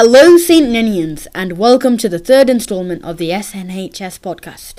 [0.00, 0.68] Hello, St.
[0.68, 4.74] Ninians, and welcome to the third installment of the SNHS podcast.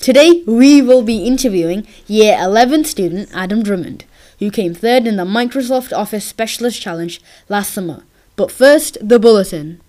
[0.00, 4.04] Today, we will be interviewing Year 11 student Adam Drummond,
[4.40, 8.02] who came third in the Microsoft Office Specialist Challenge last summer.
[8.34, 9.80] But first, the bulletin.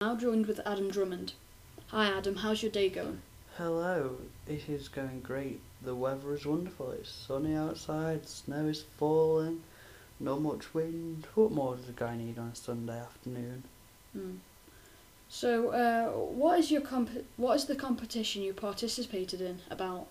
[0.00, 1.32] Now joined with Adam Drummond.
[1.88, 3.20] Hi Adam, how's your day going?
[3.56, 5.58] Hello, it is going great.
[5.82, 6.92] The weather is wonderful.
[6.92, 9.64] It's sunny outside, snow is falling,
[10.20, 11.26] not much wind.
[11.34, 13.64] What more does a guy need on a Sunday afternoon?
[14.12, 14.36] Hmm.
[15.28, 20.06] So, uh, what is your comp- What is the competition you participated in about?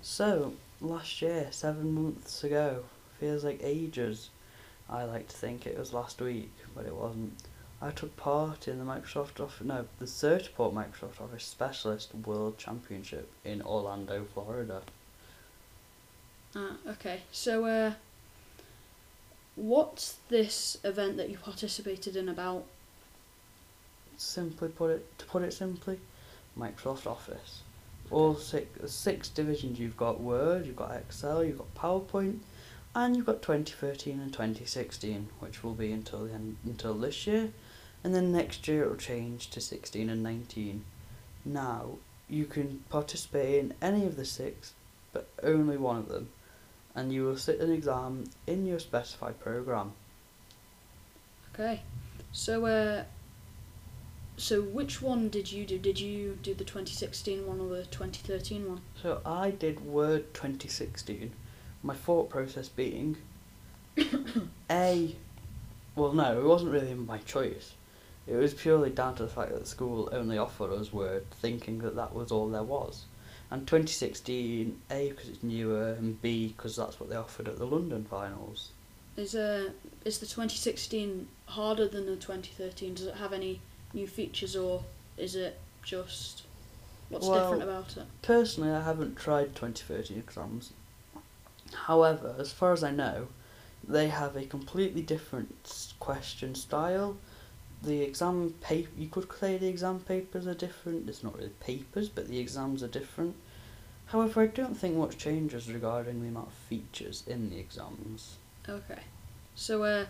[0.00, 2.84] So, last year, seven months ago,
[3.20, 4.30] feels like ages.
[4.88, 7.34] I like to think it was last week, but it wasn't.
[7.82, 13.28] I took part in the Microsoft Office, no, the Certiport Microsoft Office Specialist World Championship
[13.44, 14.82] in Orlando, Florida.
[16.54, 17.22] Ah, okay.
[17.32, 17.94] So, uh,
[19.56, 22.66] what's this event that you participated in about?
[24.16, 25.98] Simply put it, to put it simply,
[26.56, 27.62] Microsoft Office.
[28.12, 32.38] All six, six divisions you've got Word, you've got Excel, you've got PowerPoint,
[32.94, 37.50] and you've got 2013 and 2016, which will be until the end, until this year,
[38.04, 40.84] and then next year it'll change to 16 and 19.
[41.44, 41.98] Now,
[42.28, 44.72] you can participate in any of the six,
[45.12, 46.30] but only one of them,
[46.94, 49.92] and you will sit an exam in your specified program.
[51.54, 51.82] Okay.
[52.32, 53.04] So, uh,
[54.36, 55.78] so which one did you do?
[55.78, 58.80] Did you do the 2016 one or the 2013 one?
[59.02, 61.32] So I did Word 2016.
[61.82, 63.18] My thought process being
[64.70, 65.14] A.
[65.94, 67.74] Well, no, it wasn't really my choice.
[68.26, 71.78] It was purely down to the fact that the school only offered us Word, thinking
[71.78, 73.04] that that was all there was.
[73.50, 77.66] And 2016, A, because it's newer, and B, because that's what they offered at the
[77.66, 78.70] London finals.
[79.16, 79.70] Is uh
[80.06, 82.94] is the 2016 harder than the 2013?
[82.94, 83.60] Does it have any
[83.92, 84.84] new features or
[85.18, 86.44] is it just
[87.10, 88.04] what's Well, different about it?
[88.22, 90.72] Personally, I haven't tried 2013 exams.
[91.74, 93.28] However, as far as I know,
[93.86, 97.16] they have a completely different question style.
[97.82, 101.08] The exam paper, you could say the exam papers are different.
[101.08, 103.34] It's not really papers, but the exams are different.
[104.06, 108.36] However, I don't think much changes regarding the amount of features in the exams.
[108.68, 109.00] Okay.
[109.54, 110.06] So uh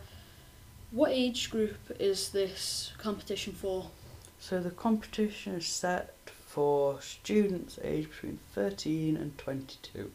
[0.91, 3.87] what age group is this competition for?
[4.39, 6.15] So the competition is set
[6.47, 10.11] for students aged between 13 and 22.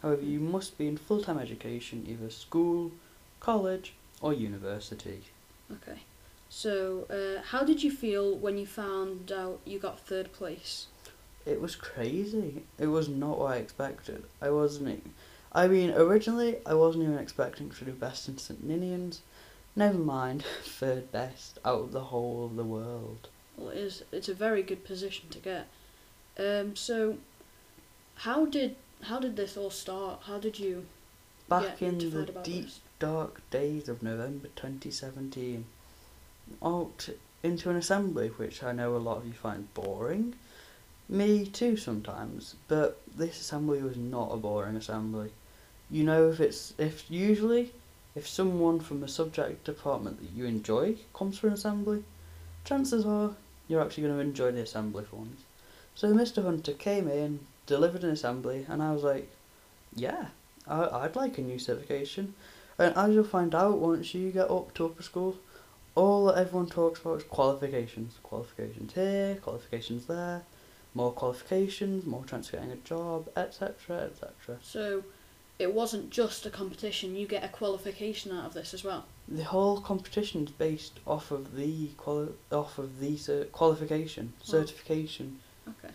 [0.00, 2.92] However, you must be in full-time education, either school,
[3.40, 3.92] college,
[4.22, 5.24] or university.
[5.70, 6.00] Okay.
[6.56, 10.86] So uh how did you feel when you found out you got third place?
[11.44, 12.62] It was crazy.
[12.78, 14.22] It was not what I expected.
[14.40, 15.10] I wasn't.
[15.50, 18.66] I mean, originally, I wasn't even expecting to do best in St.
[18.66, 19.18] Ninians.
[19.74, 23.26] Never mind, third best out of the whole of the world.
[23.56, 25.66] Well, it is it's a very good position to get.
[26.38, 27.18] Um so
[28.26, 28.76] how did
[29.10, 30.20] how did this all start?
[30.28, 30.86] How did you
[31.48, 32.80] Back in the deep, this?
[33.00, 35.64] dark days of November 2017.
[36.62, 40.34] Oh, t- into an assembly, which I know a lot of you find boring.
[41.08, 45.30] Me too sometimes, but this assembly was not a boring assembly.
[45.90, 47.72] You know if it's if usually
[48.14, 52.04] if someone from a subject department that you enjoy comes for an assembly,
[52.64, 53.34] chances are
[53.68, 55.42] you're actually going to enjoy the assembly for once.
[55.94, 56.42] So Mr.
[56.42, 59.30] Hunter came in, delivered an assembly, and I was like,
[59.94, 60.26] yeah,
[60.66, 62.34] I, I'd like a new certification.
[62.78, 65.36] And as you'll find out once you get up to upper school,
[65.94, 68.14] all that everyone talks about is qualifications.
[68.22, 70.42] Qualifications here, qualifications there,
[70.94, 73.74] more qualifications, more chance of getting a job, etc.,
[74.10, 74.58] etc.
[74.62, 75.04] So
[75.58, 79.04] it wasn't just a competition, you get a qualification out of this as well.
[79.28, 84.44] The whole competition is based off of the quali- off of the cer- qualification, Oh.
[84.44, 85.40] certification.
[85.68, 85.94] Okay.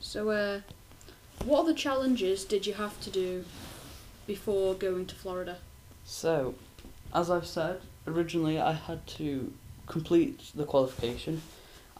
[0.00, 0.60] So, uh,
[1.44, 3.44] what other challenges did you have to do
[4.26, 5.58] before going to Florida?
[6.04, 6.54] So,
[7.14, 7.80] as I've said,
[8.10, 9.52] originally I had to
[9.86, 11.42] complete the qualification,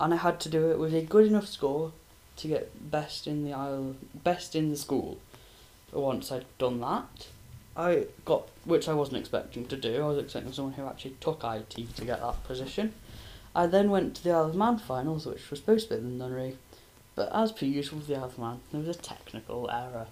[0.01, 1.93] and I had to do it with a good enough score
[2.37, 5.19] to get best in the isle, best in the school.
[5.93, 7.29] Once I'd done that,
[7.77, 10.03] I got which I wasn't expecting to do.
[10.03, 12.93] I was expecting someone who actually took IT to get that position.
[13.55, 16.03] I then went to the Isle of Man finals, which was supposed to be at
[16.03, 16.59] the nunnery,
[17.15, 20.07] but as per usual with the Isle of Man, there was a technical error.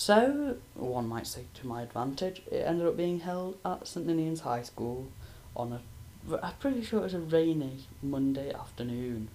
[0.00, 4.42] So, one might say to my advantage, it ended up being held at St Ninian's
[4.42, 5.08] High School
[5.56, 9.26] on a, I'm pretty sure it was a rainy Monday afternoon.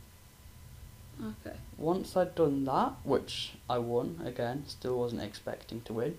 [1.21, 1.57] Okay.
[1.77, 6.18] Once I'd done that, which I won, again, still wasn't expecting to win,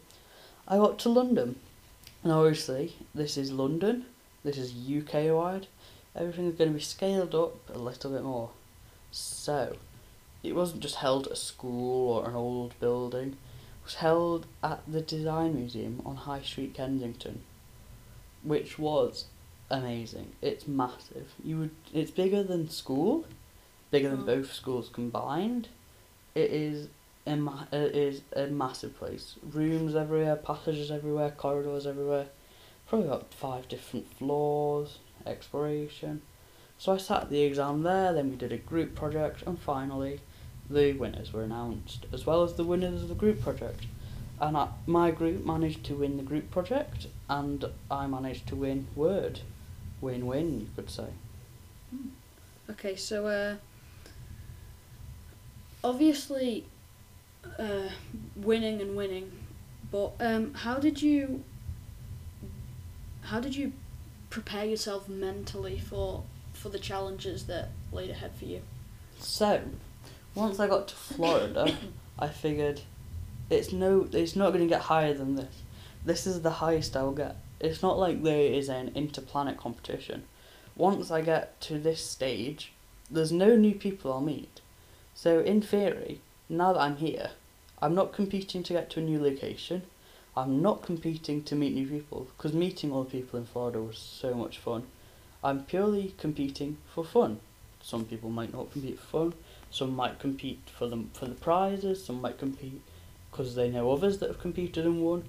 [0.69, 1.59] I got to London.
[2.23, 4.05] And obviously, this is London,
[4.45, 5.69] this is UK wide,
[6.15, 8.51] everything's going to be scaled up a little bit more.
[9.11, 9.79] So,
[10.43, 13.39] it wasn't just held at a school or an old building,
[13.85, 17.43] was held at the Design Museum on High Street, Kensington,
[18.43, 19.27] which was
[19.71, 20.33] amazing.
[20.43, 21.33] It's massive.
[21.45, 23.27] You would, it's bigger than school,
[23.91, 24.27] bigger than Oh.
[24.27, 25.69] both schools combined.
[26.35, 26.89] It is
[27.27, 29.37] a ma- uh, it is a massive place.
[29.43, 32.27] Rooms everywhere, passages everywhere, corridors everywhere.
[32.89, 34.99] Probably about five different floors.
[35.27, 36.21] Exploration.
[36.77, 38.13] So I sat the exam there.
[38.13, 40.21] Then we did a group project, and finally,
[40.69, 43.87] the winners were announced, as well as the winners of the group project.
[44.41, 48.87] And I, my group managed to win the group project, and I managed to win
[48.95, 49.41] Word.
[50.01, 51.07] Win-win, you could say.
[52.69, 53.57] Okay, so, uh,
[55.83, 56.67] obviously,
[57.59, 57.89] uh,
[58.37, 59.31] winning and winning,
[59.91, 61.45] but um, how did you,
[63.23, 63.73] how did you
[64.31, 68.63] prepare yourself mentally for for the challenges that laid ahead for you?
[69.19, 69.63] So,
[70.35, 71.77] once I got to Florida,
[72.19, 72.81] I figured
[73.51, 75.63] it's no, it's not going to get higher than this.
[76.05, 77.37] This is the highest I'll get.
[77.61, 80.25] It's not like there is an interplanet competition.
[80.77, 82.73] Once I get to this stage,
[83.11, 84.61] there's no new people I'll meet.
[85.15, 87.31] So in theory, now that I'm here,
[87.81, 89.83] I'm not competing to get to a new location.
[90.37, 93.99] I'm not competing to meet new people because meeting all the people in Florida was
[93.99, 94.85] so much fun.
[95.45, 97.41] I'm purely competing for fun.
[97.83, 99.35] Some people might not compete for fun.
[99.75, 102.05] Some might compete for them for the prizes.
[102.05, 102.81] Some might compete
[103.29, 105.25] because they know others that have competed and won.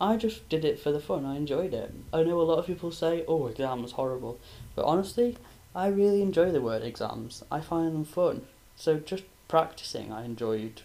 [0.00, 1.26] I just did it for the fun.
[1.26, 1.92] I enjoyed it.
[2.10, 4.38] I know a lot of people say, "Oh, exams horrible,"
[4.74, 5.36] but honestly,
[5.74, 7.44] I really enjoy the word exams.
[7.50, 8.46] I find them fun.
[8.74, 10.80] So just practicing, I enjoyed,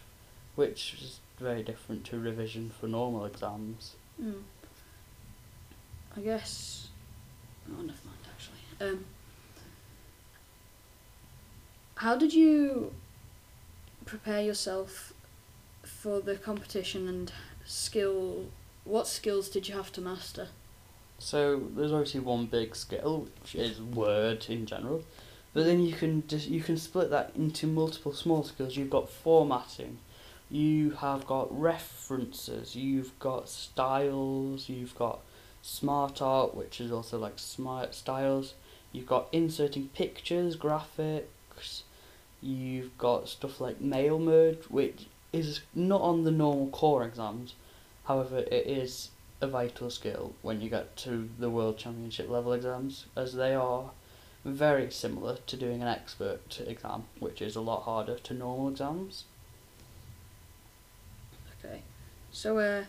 [0.56, 3.96] which is very different to revision for normal exams.
[4.22, 4.44] Mm.
[6.18, 6.90] I guess.
[7.70, 8.28] Oh, never mind.
[8.30, 9.06] Actually, um,
[12.00, 12.94] how did you
[14.10, 15.14] prepare yourself
[15.84, 17.32] for the competition and
[17.64, 18.46] skill?
[18.84, 20.48] What skills did you have to master?
[21.20, 25.04] So there's obviously one big skill, which is word in general,
[25.54, 28.76] but then you can just you can split that into multiple small skills.
[28.76, 30.00] You've got formatting,
[30.50, 35.20] you have got references, you've got styles, you've got
[35.62, 38.56] smart art, which is also like smart styles.
[38.92, 41.26] You've got inserting pictures, graphics.
[42.42, 47.56] You've got stuff like mail merge, which is not on the normal core exams.
[48.06, 49.10] However, it is
[49.42, 53.92] a vital skill when you get to the World Championship level exams, as they are
[54.46, 59.26] very similar to doing an expert exam, which is a lot harder to normal exams.
[61.64, 61.82] Okay,
[62.32, 62.86] so uh,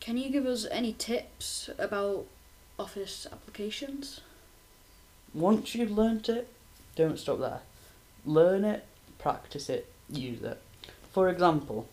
[0.00, 2.26] can you give us any tips about
[2.78, 4.20] office applications?
[5.34, 6.48] Once you've learnt it,
[6.98, 7.60] don't stop there.
[8.26, 8.84] Learn it,
[9.18, 10.60] practice it, use it.
[11.10, 11.88] For example,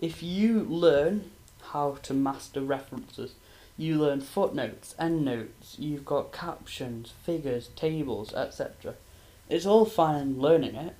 [0.00, 1.30] if you learn
[1.72, 3.34] how to master references,
[3.80, 8.94] You learn footnotes, endnotes, you've got captions, figures, tables, etc.
[9.48, 10.96] It's all fine learning it,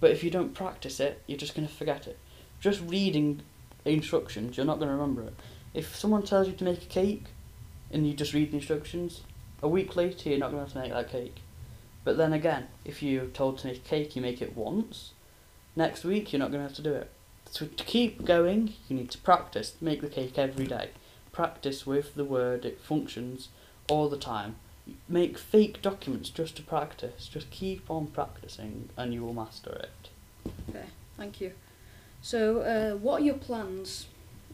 [0.00, 2.18] but if you don't practice it, you're just going to forget it.
[2.58, 3.42] Just reading
[3.84, 5.34] instructions, you're not going to remember it.
[5.72, 7.26] If someone tells you to make a cake
[7.92, 9.20] and you just read the instructions,
[9.62, 11.36] a week later you're not going to have to make that cake.
[12.04, 15.12] But then again, if you're told to make a cake, you make it once,
[15.74, 17.10] next week you're not going to have to do it.
[17.50, 20.90] So to keep going, you need to practice, make the cake every day.
[21.32, 23.48] Practice with the word, it functions
[23.88, 24.56] all the time.
[25.08, 27.26] Make fake documents just to practice.
[27.26, 30.10] Just keep on practicing and you will master it.
[30.68, 31.52] Okay, thank you.
[32.20, 34.06] So, uh, what are your plans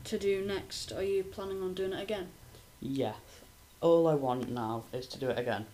[0.04, 0.92] to do next?
[0.92, 2.28] Are you planning on doing it again?
[2.80, 3.16] Yes.
[3.80, 5.66] All I want now is to do it again.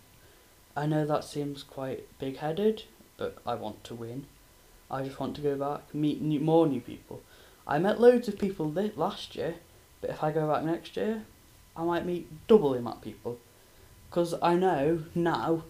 [0.77, 2.83] I know that seems quite big headed,
[3.17, 4.27] but I want to win.
[4.91, 7.23] I just want to go back, meet new, more new people.
[7.65, 9.55] I met loads of people last year,
[10.01, 11.23] but if I go back next year,
[11.75, 13.39] I might meet double the amount of people.
[14.07, 15.63] Because I know now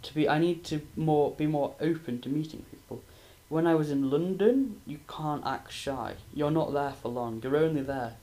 [0.00, 3.02] to be, I need to more be more open to meeting people.
[3.50, 6.14] When I was in London, you can't act shy.
[6.32, 7.42] You're not there for long.
[7.44, 8.14] You're only there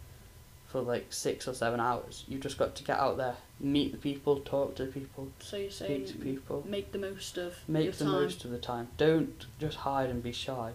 [0.71, 2.23] for like six or seven hours.
[2.27, 5.57] You've just got to get out there, meet the people, talk to the people, So
[5.57, 6.63] you're saying speak to people.
[6.67, 8.13] make the most of Make the time.
[8.13, 8.87] most of the time.
[8.97, 10.71] Don't just hide and be shy.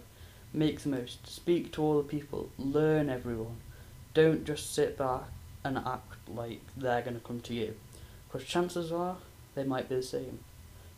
[0.53, 1.27] Make the most.
[1.27, 2.49] Speak to all the people.
[2.57, 3.57] Learn everyone.
[4.13, 5.23] Don't just sit back
[5.63, 7.75] and act like they're going to come to you.
[8.31, 9.17] Because chances are
[9.55, 10.39] they might be the same.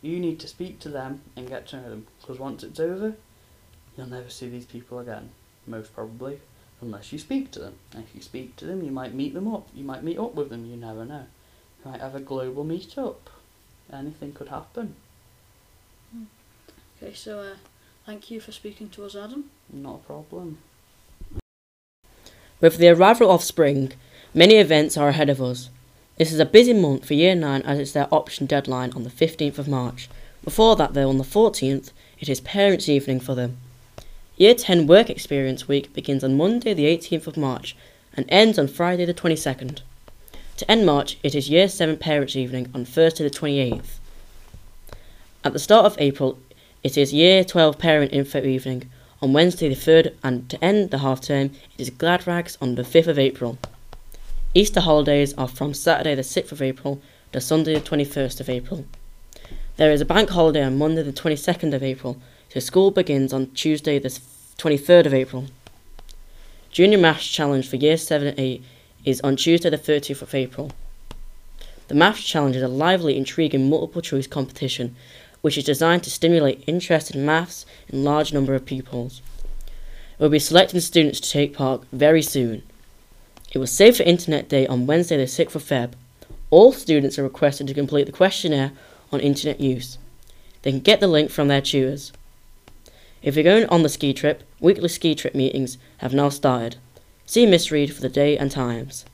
[0.02, 2.06] You need to speak to them and get to know them.
[2.20, 3.14] Because once it's over,
[3.96, 5.30] you'll never see these people again.
[5.66, 6.40] Most probably.
[6.82, 7.74] Unless you speak to them.
[7.94, 9.68] And if you speak to them, you might meet them up.
[9.74, 10.64] You might meet up with them.
[10.64, 11.26] You never know.
[11.84, 13.28] You might have a global meet-up.
[13.92, 14.94] Anything could happen.
[17.02, 17.54] Okay, so uh,
[18.06, 19.50] thank you for speaking to us, Adam.
[19.72, 20.58] Not a problem.
[22.60, 23.92] With the arrival of spring,
[24.34, 25.70] many events are ahead of us.
[26.18, 29.10] This is a busy month for Year 9 as it's their option deadline on the
[29.10, 30.10] 15th of March.
[30.44, 33.56] Before that, though, on the 14th, it is Parents' Evening for them.
[34.40, 37.76] Year 10 Work Experience Week begins on Monday, the 18th of March,
[38.16, 39.82] and ends on Friday, the 22nd.
[40.56, 43.98] To end March, it is Year 7 Parents' Evening on Thursday, the 28th.
[45.44, 46.38] At the start of April,
[46.82, 48.88] it is Year 12 Parent Info Evening
[49.20, 52.76] on Wednesday the 3rd, and to end the half term, it is Glad Rags on
[52.76, 53.58] the 5th of April.
[54.54, 57.02] Easter holidays are from Saturday the 6th of April
[57.34, 58.86] to Sunday the 21st of April.
[59.76, 62.18] There is a bank holiday on Monday the 22nd of April,
[62.50, 65.46] so school begins on Tuesday the 23rd of April.
[66.72, 68.64] Junior Maths Challenge for Year 7 and 8
[69.04, 70.72] is on Tuesday the 30th of April.
[71.86, 74.96] The Maths Challenge is a lively, intriguing multiple choice competition
[75.42, 79.22] which is designed to stimulate interest in maths in large number of pupils.
[80.18, 82.64] We'll be selecting students to take part very soon.
[83.52, 85.92] It was Safer Internet Day on Wednesday the 6th of Feb.
[86.50, 88.72] All students are requested to complete the questionnaire
[89.12, 89.98] on internet use.
[90.62, 92.12] They can get the link from their tutors.
[93.22, 96.76] If you're going on the ski trip, weekly ski trip meetings have now started.
[97.26, 99.04] See Miss Reed for the day and times.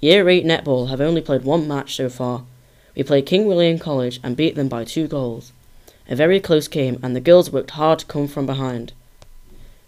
[0.00, 2.44] Year 8 netball have only played one match so far.
[2.94, 5.52] We played King William College and beat them by two goals.
[6.08, 8.92] A very close game, and the girls worked hard to come from behind.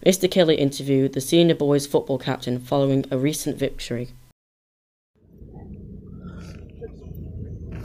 [0.05, 0.29] Mr.
[0.29, 4.09] Kelly interviewed the senior boys football captain following a recent victory.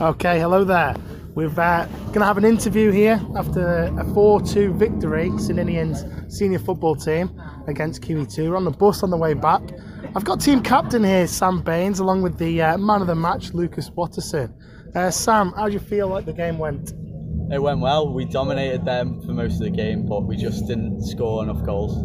[0.01, 0.95] Okay, hello there.
[1.35, 6.05] We're uh, going to have an interview here after a 4 2 victory, St Ninian's
[6.33, 7.29] senior football team
[7.67, 8.49] against QE2.
[8.49, 9.61] We're on the bus on the way back.
[10.15, 13.53] I've got team captain here, Sam Baines, along with the uh, man of the match,
[13.53, 14.53] Lucas Watterson.
[14.95, 16.93] Uh, Sam, how do you feel like the game went?
[17.51, 18.13] It went well.
[18.13, 21.97] We dominated them for most of the game, but we just didn't score enough goals.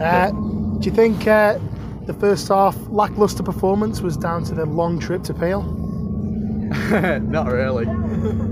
[0.00, 0.30] Uh,
[0.78, 1.58] do you think uh,
[2.06, 5.89] the first half lacklustre performance was down to the long trip to Peel?
[7.22, 7.86] Not really.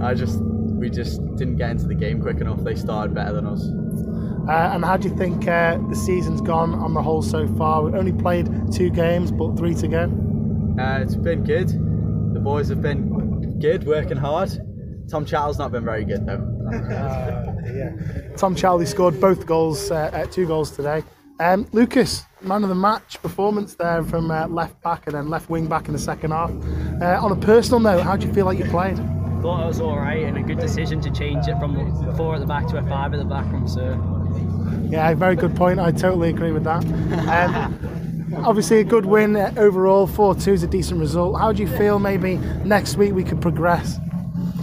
[0.01, 2.63] I just we just didn't get into the game quick enough.
[2.63, 3.65] They started better than us.
[4.49, 7.83] Uh, and how do you think uh, the season's gone on the whole so far?
[7.83, 10.05] We've only played two games, but three to go.
[10.81, 11.69] Uh, it's been good.
[11.69, 14.51] The boys have been good, working hard.
[15.11, 16.45] Tom Chattel's not been very good though.
[16.73, 18.37] yeah.
[18.37, 21.03] Tom Charlie scored both goals, uh, uh, two goals today.
[21.41, 25.51] Um, Lucas, man of the match performance there from uh, left back and then left
[25.51, 26.51] wing back in the second half.
[27.01, 28.97] Uh, on a personal note, how do you feel like you played?
[29.43, 31.77] Thought it was alright and a good decision to change it from
[32.17, 33.93] four at the back to a five at the back from Sir.
[34.91, 35.79] Yeah, very good point.
[35.79, 36.85] I totally agree with that.
[37.29, 40.07] Um, obviously, a good win overall.
[40.07, 41.39] 4 2 is a decent result.
[41.39, 43.99] How do you feel maybe next week we could progress?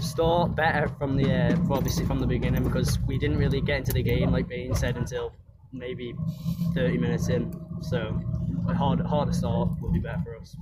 [0.01, 3.94] Start better from the uh, obviously from the beginning because we didn't really get into
[3.94, 5.32] the game like Bain said until
[5.75, 6.15] maybe
[6.74, 7.53] 30 minutes in.
[7.82, 8.20] So
[8.67, 10.55] a hard harder start would be better for us.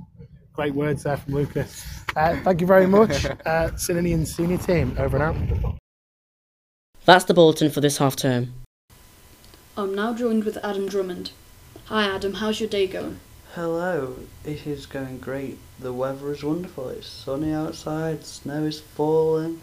[0.54, 1.86] Great words there from Lucas.
[2.16, 4.96] Uh, thank you very much, uh, St Ninians senior team.
[5.00, 5.78] Over and out.
[7.06, 8.54] That's the bulletin for this half term.
[9.76, 11.32] I'm now joined with Adam Drummond.
[11.86, 13.20] Hi Adam, how's your day going?
[13.56, 14.16] Hello,
[14.46, 15.58] it is going great.
[15.80, 16.90] The weather is wonderful.
[16.90, 19.62] It's sunny outside, snow is falling,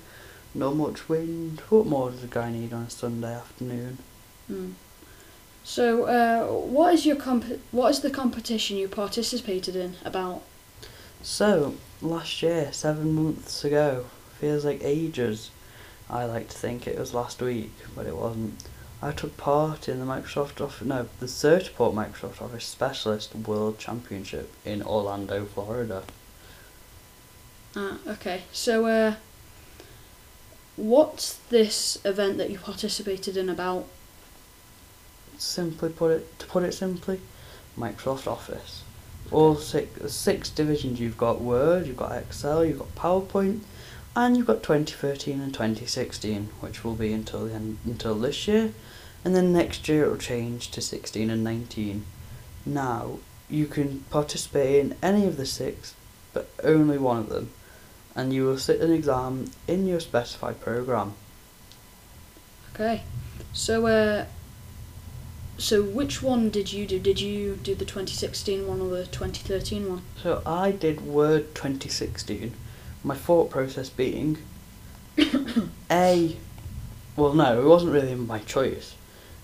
[0.55, 1.61] not much wind.
[1.69, 3.99] What more does a guy need on a Sunday afternoon?
[4.49, 4.71] Hmm.
[5.71, 10.43] So, uh, what is your comp- What is the competition you participated in about?
[11.23, 14.07] So, last year, seven months ago,
[14.41, 15.53] feels like ages.
[16.11, 18.65] I like to think it was last week, but it wasn't.
[19.01, 24.53] I took part in the Microsoft Office, no, the Certiport Microsoft Office Specialist World Championship
[24.65, 26.03] in Orlando, Florida.
[27.77, 28.43] Ah, okay.
[28.51, 29.15] So, uh,
[30.75, 33.87] what's this event that you participated in about?
[35.41, 37.19] Simply put it, to put it simply,
[37.75, 38.83] Microsoft Office.
[39.31, 43.61] All six, six divisions you've got Word, you've got Excel, you've got PowerPoint,
[44.15, 48.75] and you've got 2013 and 2016, which will be until the end, until this year,
[49.25, 52.05] and then next year it'll change to 16 and 19.
[52.67, 53.19] Now
[53.49, 55.95] you can participate in any of the six,
[56.35, 57.51] but only one of them,
[58.15, 61.15] and you will sit an exam in your specified program.
[62.75, 63.05] Okay.
[63.55, 64.27] So, uh,
[65.61, 66.99] so which one did you do?
[66.99, 70.03] Did you do the 2016 one or the 2013 one?
[70.23, 72.55] So I did Word 2016.
[73.05, 74.39] My thought process being
[75.91, 76.37] A.
[77.17, 78.95] Well, no, it wasn't really my choice.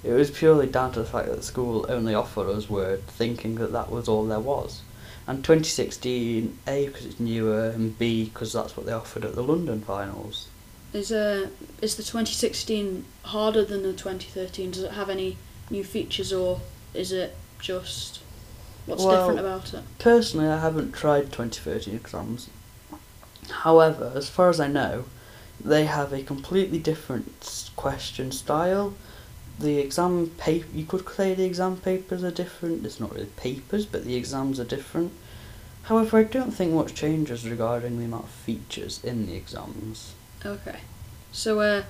[0.02, 3.56] It was purely down to the fact that the school only offered us Word, thinking
[3.56, 4.82] that that was all there was.
[5.26, 9.42] And 2016, A because it's newer, and B because that's what they offered at the
[9.42, 10.48] London finals.
[10.92, 11.48] Is uh
[11.82, 14.70] is the 2016 harder than the 2013?
[14.70, 15.36] Does it have any
[15.70, 16.60] new features or
[16.94, 18.20] is it just
[18.86, 19.82] what's Well- different about it?
[19.98, 22.48] Personally, I haven't tried 2013 exams.
[23.50, 25.04] However, as far as I know,
[25.62, 28.94] they have a completely different question style.
[29.58, 32.84] The exam paper, you could say the exam papers are different.
[32.84, 35.12] It's not really papers, but the exams are different.
[35.84, 40.12] However, I don't think much changes regarding the amount of features in the exams.
[40.44, 40.80] Okay.
[41.32, 41.84] So uh,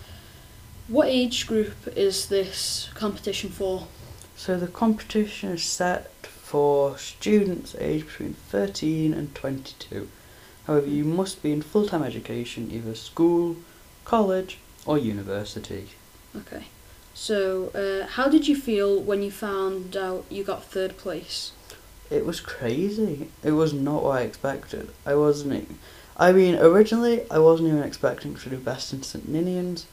[0.88, 3.88] what age group is this competition for?
[4.36, 10.08] So the competition is set for students aged between 13 and 22.
[10.66, 13.56] However, you must be in full-time education, either school,
[14.04, 15.88] college, or university.
[16.36, 16.66] Okay.
[17.14, 21.52] So uh, how did you feel when you found out you got third place?
[22.10, 23.30] It was crazy.
[23.42, 24.90] It was not what I expected.
[25.04, 25.68] I wasn't.
[26.16, 29.84] I mean, originally, I wasn't even expecting to do best in St Ninians.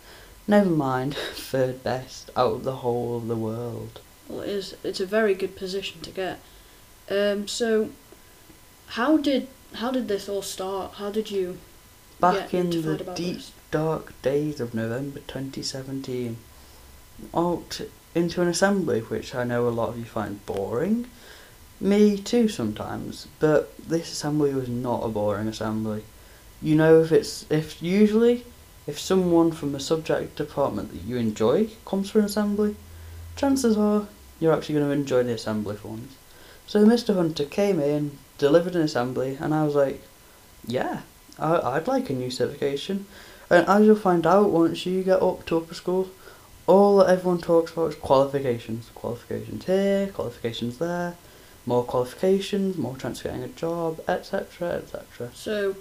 [0.48, 4.02] Never mind, third best out of the whole of the world.
[4.28, 4.76] Well, it is.
[4.84, 6.40] It's a very good position to get.
[7.10, 7.48] Um.
[7.48, 7.90] So,
[8.88, 10.94] how did how did this all start?
[10.96, 11.58] How did you
[12.20, 13.52] Back in the deep, this?
[13.72, 16.38] dark days of November 2017,
[17.36, 17.82] out
[18.16, 21.08] into an assembly, which I know a lot of you find boring.
[21.82, 26.04] Me too sometimes, but this assembly was not a boring assembly.
[26.62, 28.46] You know if it's if usually
[28.86, 32.76] if someone from a subject department that you enjoy comes for an assembly,
[33.36, 34.08] chances are
[34.40, 36.16] you're actually going to enjoy the assembly for once.
[36.68, 37.16] So Mr.
[37.16, 40.02] Hunter came in, delivered an assembly, and I was like,
[40.66, 41.02] yeah,
[41.40, 43.06] I, I'd like a new certification.
[43.50, 46.10] And as you'll find out once you get up to upper school,
[46.66, 48.90] all that everyone talks about is qualifications.
[48.96, 51.16] Qualifications here, qualifications there,
[51.66, 55.32] more qualifications, more chance of getting a job, etc., etc.
[55.34, 55.76] So,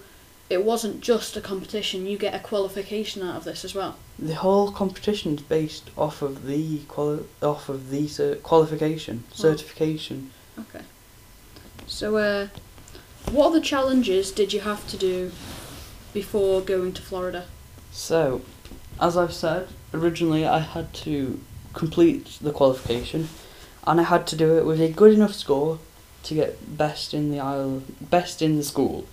[0.52, 2.06] it wasn't just a competition.
[2.06, 3.96] You get a qualification out of this as well.
[4.18, 10.30] The whole competition is based off of the quali- off of the cer- qualification, certification.
[10.58, 10.84] Okay.
[11.86, 12.48] So, uh,
[13.30, 15.32] what other challenges did you have to do
[16.12, 17.46] before going to Florida?
[17.90, 18.42] So,
[19.00, 21.40] as I've said, originally I had to
[21.72, 23.30] complete the qualification,
[23.86, 25.78] and I had to do it with a good enough score
[26.24, 29.06] to get best in the isle, best in the school.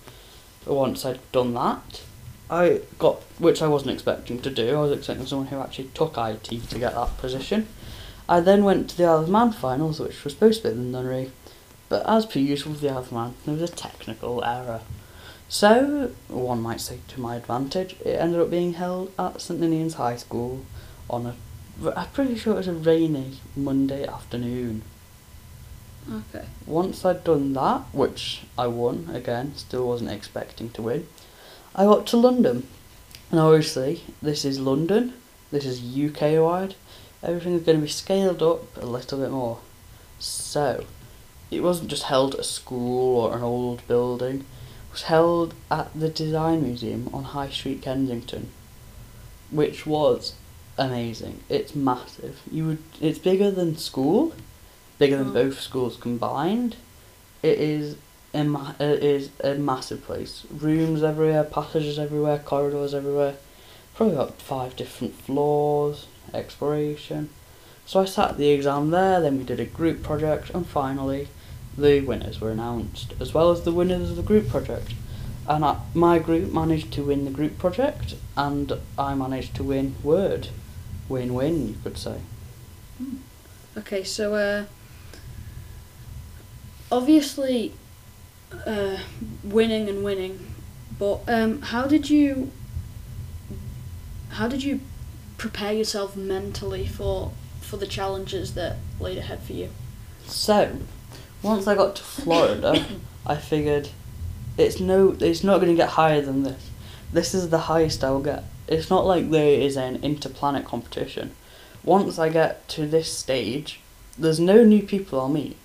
[0.65, 2.03] But once I'd done that,
[2.49, 4.75] I got which I wasn't expecting to do.
[4.75, 7.67] I was expecting someone who actually took IT to get that position.
[8.27, 10.81] I then went to the Isle of Man finals, which was supposed to be the
[10.81, 11.31] nunnery,
[11.89, 14.81] but as per usual with the Isle of Man, there was a technical error.
[15.47, 19.95] So, one might say to my advantage, it ended up being held at St Ninians
[19.95, 20.63] High School
[21.09, 21.35] on a,
[21.95, 24.83] I'm pretty sure it was a rainy Monday afternoon.
[26.11, 26.45] Okay.
[26.65, 31.07] Once I'd done that, which I won, again, still wasn't expecting to win,
[31.75, 32.67] I got to London.
[33.31, 35.13] And obviously, this is London,
[35.51, 36.75] this is UK wide,
[37.21, 39.59] everything's going to be scaled up a little bit more.
[40.17, 40.85] So,
[41.51, 45.93] it wasn't just held at a school or an old building, it was held at
[45.93, 48.49] the Design Museum on High Street, Kensington,
[49.51, 50.33] which was
[50.79, 51.41] amazing.
[51.49, 52.41] It's massive.
[52.49, 52.83] You would.
[52.99, 54.33] It's bigger than school,
[54.99, 55.33] bigger than Oh.
[55.33, 56.75] both schools combined.
[57.41, 57.95] It is.
[58.31, 60.43] A ma- it is a massive place.
[60.55, 63.33] Rooms everywhere, passages everywhere, corridors everywhere.
[63.95, 66.05] Probably about five different floors.
[66.31, 67.29] Exploration.
[67.87, 69.19] So I sat the exam there.
[69.19, 71.27] Then we did a group project, and finally,
[71.75, 74.93] the winners were announced, as well as the winners of the group project.
[75.47, 79.95] And I, my group managed to win the group project, and I managed to win
[80.03, 80.49] Word.
[81.07, 82.19] Win win, you could say.
[83.75, 84.65] Okay, so uh,
[86.91, 87.73] obviously,
[88.65, 88.97] uh,
[89.43, 90.53] winning and winning,
[90.97, 92.51] but um, how did you
[94.31, 94.79] how did you
[95.37, 99.69] prepare yourself mentally for for the challenges that laid ahead for you?
[100.25, 100.77] So,
[101.41, 102.85] once I got to Florida,
[103.25, 103.89] I figured
[104.57, 106.69] it's no, it's not going to get higher than this.
[107.11, 108.43] This is the highest I'll get.
[108.67, 111.31] It's not like there is an interplanet competition.
[111.83, 113.79] Once I get to this stage,
[114.17, 115.58] there's no new people I'll meet.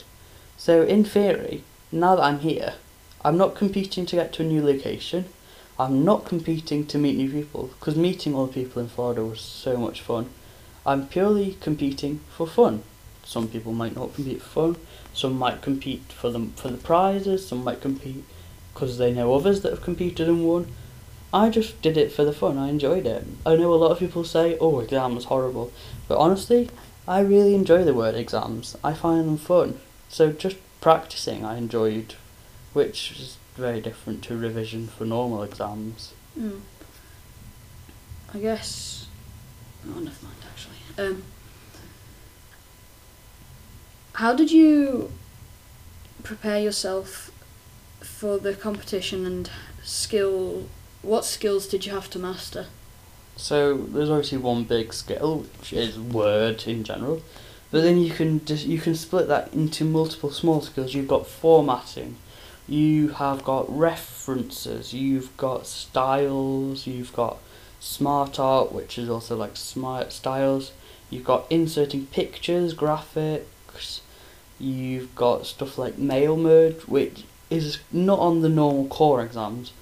[0.64, 2.76] So in theory, now that I'm here,
[3.22, 5.26] I'm not competing to get to a new location.
[5.78, 9.42] I'm not competing to meet new people because meeting all the people in Florida was
[9.42, 10.30] so much fun.
[10.86, 12.82] I'm purely competing for fun.
[13.24, 14.82] Some people might not compete for fun.
[15.12, 17.46] Some might compete for the for the prizes.
[17.46, 18.24] Some might compete
[18.72, 20.72] because they know others that have competed and won.
[21.30, 22.56] I just did it for the fun.
[22.56, 23.26] I enjoyed it.
[23.44, 25.72] I know a lot of people say, "Oh, exam was horrible,"
[26.08, 26.70] but honestly,
[27.06, 28.78] I really enjoy the word exams.
[28.82, 29.80] I find them fun.
[30.14, 32.14] So just practicing, I enjoyed,
[32.72, 36.14] which is very different to revision for normal exams.
[36.38, 36.60] Mm.
[38.32, 39.08] I guess.
[39.84, 40.36] Oh, never mind.
[40.48, 41.24] Actually, um,
[44.12, 45.10] how did you
[46.22, 47.32] prepare yourself
[48.00, 49.50] for the competition and
[49.82, 50.68] skill?
[51.02, 52.66] What skills did you have to master?
[53.34, 57.20] So there's obviously one big skill, which is word in general,
[57.74, 60.94] but then you can just you can split that into multiple small skills.
[60.94, 62.18] You've got formatting,
[62.68, 67.38] you have got references, you've got styles, you've got
[67.80, 70.70] smart art, which is also like smart styles.
[71.10, 74.02] You've got inserting pictures, graphics.
[74.60, 79.72] You've got stuff like mail merge, which is not on the normal core exams.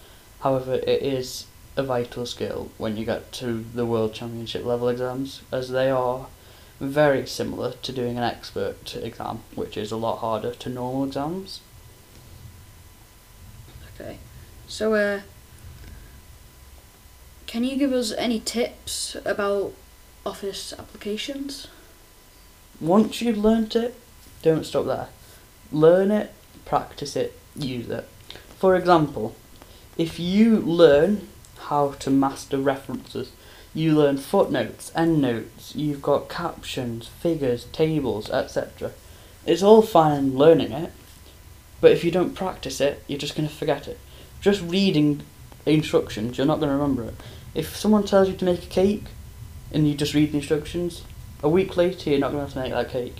[0.40, 1.44] However, it is
[1.76, 6.28] a vital skill when you get to the World Championship level exams, as they are
[6.83, 11.61] very similar to doing an expert exam, which is a lot harder to normal exams.
[13.95, 14.18] Okay,
[14.66, 15.21] so uh,
[17.47, 19.75] can you give us any tips about
[20.27, 21.68] office applications?
[22.81, 23.95] Once you've learnt it,
[24.42, 25.09] don't stop there.
[25.71, 28.09] Learn it, practice it, use it.
[28.59, 29.37] For example,
[29.97, 33.31] if you learn how to master references,
[33.74, 38.92] you learn footnotes, endnotes, you've got captions, figures, tables, etc.
[39.46, 40.92] It's all fine learning it,
[41.80, 43.98] but if you don't practice it, you're just going to forget it.
[44.40, 45.22] Just reading
[45.64, 47.14] instructions, you're not going to remember it.
[47.54, 49.04] If someone tells you to make a cake
[49.72, 51.02] and you just read the instructions,
[51.42, 53.16] a week later you're not going to have to make that cake.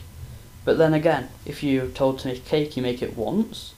[0.65, 3.75] But then again, if you're told to make a cake, you make it once.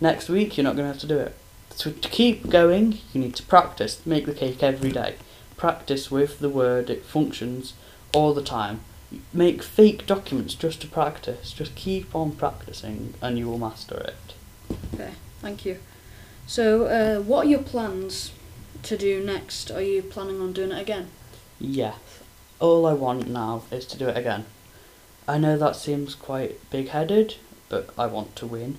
[0.00, 1.34] Next week, you're not going to have to do it.
[1.70, 4.04] So to keep going, you need to practice.
[4.04, 5.14] Make the cake every day.
[5.56, 6.90] Practice with the word.
[6.90, 7.74] It functions
[8.12, 8.80] all the time.
[9.32, 11.52] Make fake documents just to practice.
[11.52, 14.34] Just keep on practicing, and you will master it.
[14.94, 15.78] Okay, thank you.
[16.46, 18.32] So, uh, what are your plans
[18.82, 19.70] to do next?
[19.70, 21.08] Are you planning on doing it again?
[21.58, 21.98] Yes.
[22.60, 24.46] All I want now is to do it again.
[25.28, 27.34] I know that seems quite big headed,
[27.68, 28.78] but I want to win.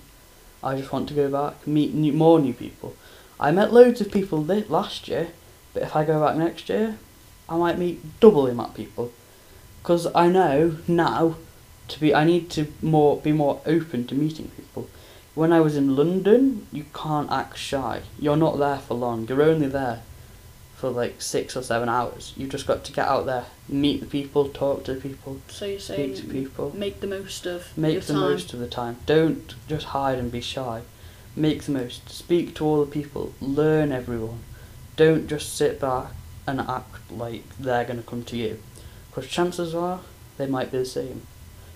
[0.64, 2.96] I just want to go back, meet new, more new people.
[3.40, 5.30] I met loads of people last year,
[5.78, 6.98] but if I go back next year,
[7.48, 9.12] I might meet double the amount of people.
[9.84, 11.36] Because I know now
[11.90, 14.90] to be, I need to more be more open to meeting people.
[15.36, 18.02] When I was in London, you can't act shy.
[18.18, 19.28] You're not there for long.
[19.28, 20.02] You're only there
[20.76, 22.34] for like six or seven hours.
[22.36, 25.66] You've just got to get out there, meet the people, talk to the people, So
[25.66, 26.76] you're speak to people.
[26.76, 28.22] make the most of Make the time.
[28.32, 28.98] most of the time.
[29.06, 30.82] Don't just hide and be shy.
[31.36, 32.10] Make the most.
[32.10, 33.34] Speak to all the people.
[33.40, 34.40] Learn everyone.
[34.98, 36.08] Don't just sit back
[36.46, 38.60] and act like they're going to come to you.
[39.10, 40.02] Because chances are
[40.38, 41.22] they might be the same.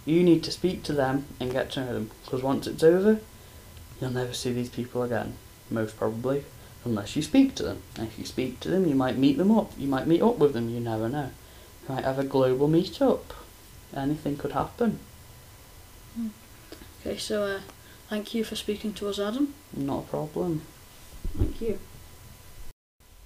[0.05, 2.11] You need to speak to them and get to know them.
[2.25, 3.19] Because once it's over,
[3.99, 5.35] you'll never see these people again.
[5.69, 6.43] Most probably.
[6.83, 7.83] Unless you speak to them.
[7.95, 9.71] And if you speak to them, you might meet them up.
[9.77, 10.69] You might meet up with them.
[10.69, 11.29] You never know.
[11.87, 13.33] You might have a global meet-up.
[13.95, 14.99] Anything could happen.
[17.01, 17.59] Okay, so uh,
[18.09, 19.53] thank you for speaking to us, Adam.
[19.75, 20.63] Not a problem.
[21.37, 21.79] Thank you.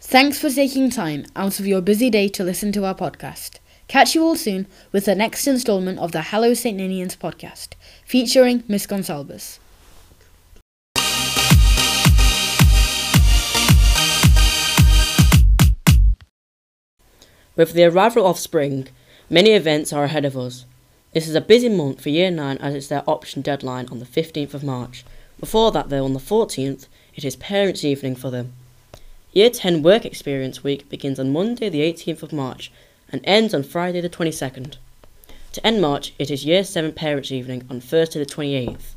[0.07, 3.57] Thanks for taking time out of your busy day to listen to our podcast.
[3.87, 6.79] Catch you all soon with the next installment of the Hello St.
[6.79, 7.69] Ninians podcast,
[8.05, 9.57] featuring Miss Gonsalves.
[17.55, 18.89] With the arrival of spring,
[19.27, 20.65] many events are ahead of us.
[21.13, 24.05] This is a busy month for Year 9 as it's their option deadline on the
[24.05, 25.03] 15th of March.
[25.39, 28.53] Before that, though, on the 14th, it is Parents' Evening for them.
[29.35, 32.71] Year 10 Work Experience Week begins on Monday, the 18th of March,
[33.11, 34.77] and ends on Friday, the 22nd.
[35.51, 38.93] To end March, it is Year 7 Parents' Evening on Thursday, the 28th.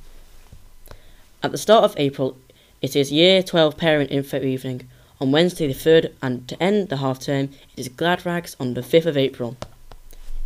[1.42, 2.36] At the start of April,
[2.80, 4.88] it is Year 12 Parent Info Evening
[5.20, 7.46] on Wednesday, the 3rd, and to end the half term,
[7.76, 9.56] it is Glad Rags on the 5th of April.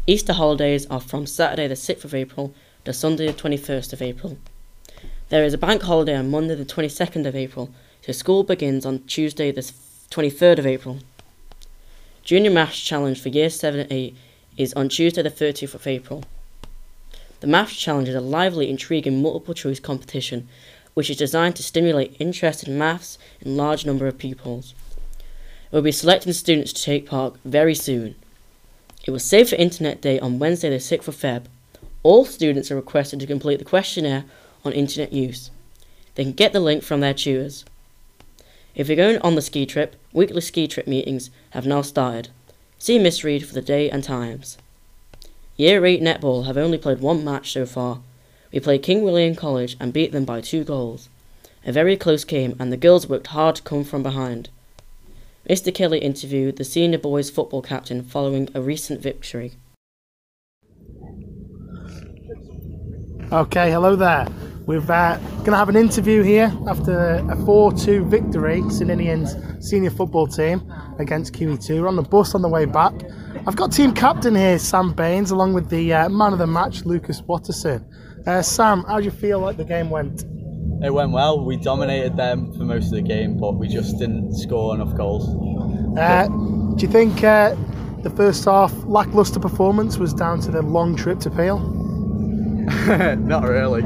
[0.06, 2.54] Easter holidays are from Saturday, the 6th of April,
[2.86, 4.38] to Sunday, the 21st of April.
[5.28, 7.68] There is a bank holiday on Monday, the 22nd of April,
[8.00, 9.62] so school begins on Tuesday, the
[10.12, 10.98] 23rd of April.
[12.22, 14.14] Junior Maths Challenge for Year 7 and 8
[14.58, 16.24] is on Tuesday, the 30th of April.
[17.40, 20.48] The Maths Challenge is a lively, intriguing multiple choice competition
[20.94, 24.74] which is designed to stimulate interest in maths in large number of pupils.
[25.70, 28.14] It will be selecting students to take part very soon.
[29.06, 31.44] It was Safer Internet Day on Wednesday, the 6th of Feb.
[32.02, 34.24] All students are requested to complete the questionnaire
[34.64, 35.50] on internet use.
[36.14, 37.64] They can get the link from their tutors.
[38.74, 42.30] If you're going on the ski trip, weekly ski trip meetings have now started.
[42.78, 44.56] See Miss Reed for the day and times.
[45.56, 48.00] Year 8 netball have only played one match so far.
[48.50, 51.08] We played King William College and beat them by two goals.
[51.66, 54.48] A very close game and the girls worked hard to come from behind.
[55.48, 55.74] Mr.
[55.74, 59.52] Kelly interviewed the senior boys football captain following a recent victory.
[63.30, 64.26] Okay, hello there.
[64.66, 69.62] We're uh, going to have an interview here after a 4 2 victory, St Ninians
[69.62, 71.80] senior football team against QE2.
[71.80, 72.92] We're on the bus on the way back.
[73.44, 76.84] I've got team captain here, Sam Baines, along with the uh, man of the match,
[76.84, 77.84] Lucas Watterson.
[78.24, 80.22] Uh, Sam, how do you feel like the game went?
[80.80, 81.44] It went well.
[81.44, 85.28] We dominated them for most of the game, but we just didn't score enough goals.
[85.98, 86.28] Uh,
[86.76, 87.56] do you think uh,
[88.02, 91.81] the first half lackluster performance was down to the long trip to Peel?
[93.18, 93.82] Not really.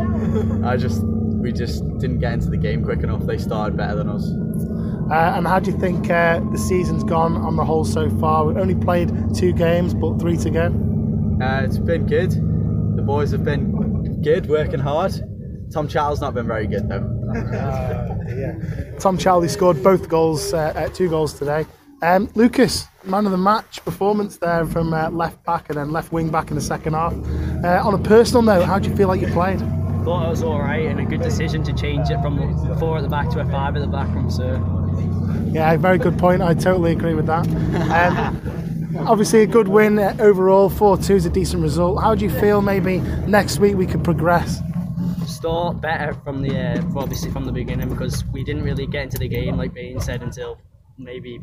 [0.65, 3.25] I just we just didn't get into the game quick enough.
[3.25, 4.29] They started better than us.
[5.11, 8.45] Uh, and how do you think uh, the season's gone on the whole so far?
[8.45, 10.67] We've only played two games, but three to go.
[11.41, 12.33] Uh, it's been good.
[12.97, 15.13] The boys have been good, working hard.
[15.73, 17.13] Tom Charles not been very good though.
[17.35, 18.99] yeah.
[18.99, 21.67] Tom Charlie scored both goals, uh, two goals today.
[22.03, 26.13] Um, Lucas, man of the match performance there from uh, left back and then left
[26.13, 27.15] wing back in the second half.
[27.65, 29.61] Uh, on a personal note, how do you feel like you played?
[30.05, 32.39] Thought it was all right and a good decision to change it from
[32.79, 34.63] four at the back to a five at the back from Sir.
[35.53, 36.43] Yeah, very good point.
[36.43, 37.49] I totally agree with that.
[37.91, 40.69] Um, obviously, a good win overall.
[40.69, 42.03] 4 2 is a decent result.
[42.03, 44.61] How do you feel maybe next week we could progress?
[45.27, 49.19] Start better from the uh, obviously from the beginning because we didn't really get into
[49.19, 50.59] the game like Bain said until
[50.99, 51.41] maybe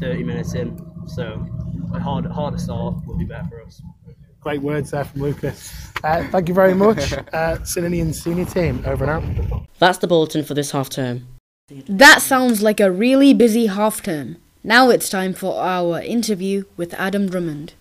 [0.00, 0.78] 30 minutes in.
[1.06, 1.46] So
[1.94, 3.80] a hard, harder start would be better for us.
[4.40, 5.72] Great words there from Lucas.
[6.04, 8.82] Uh, thank you very much, uh, St Ninians senior team.
[8.86, 9.66] Over and out.
[9.78, 11.26] That's the bulletin for this half term.
[11.88, 14.36] That sounds like a really busy half term.
[14.62, 17.74] Now it's time for our interview with Adam Drummond.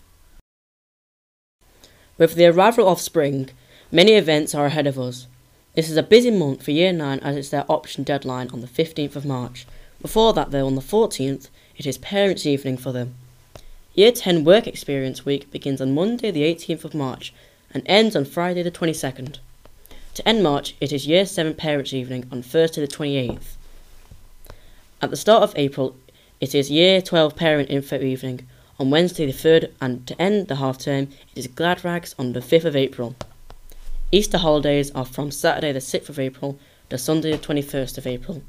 [2.17, 3.49] With the arrival of spring,
[3.91, 5.27] many events are ahead of us.
[5.75, 8.67] This is a busy month for Year 9 as it's their option deadline on the
[8.67, 9.67] 15th of March.
[10.05, 13.15] Before that, though, on the 14th, it is Parents' Evening for them.
[13.95, 17.33] Year 10 Work Experience Week begins on Monday, the 18th of March,
[17.71, 19.39] and ends on Friday, the 22nd.
[20.13, 23.55] To end March, it is Year 7 Parents' Evening on Thursday, the 28th.
[25.01, 25.95] At the start of April,
[26.39, 30.57] it is Year 12 Parent Info Evening on Wednesday, the 3rd, and to end the
[30.57, 33.15] half term, it is Glad Rags on the 5th of April.
[34.11, 36.59] Easter holidays are from Saturday, the 6th of April,
[36.91, 38.43] to Sunday, the 21st of April.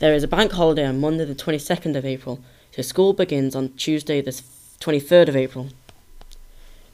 [0.00, 3.74] There is a bank holiday on Monday, the 22nd of April, so school begins on
[3.74, 5.68] Tuesday, the 23rd of April.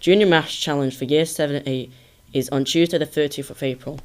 [0.01, 1.93] Junior Maths Challenge for Year 7 and 8
[2.33, 4.01] is on Tuesday, the 30th of April.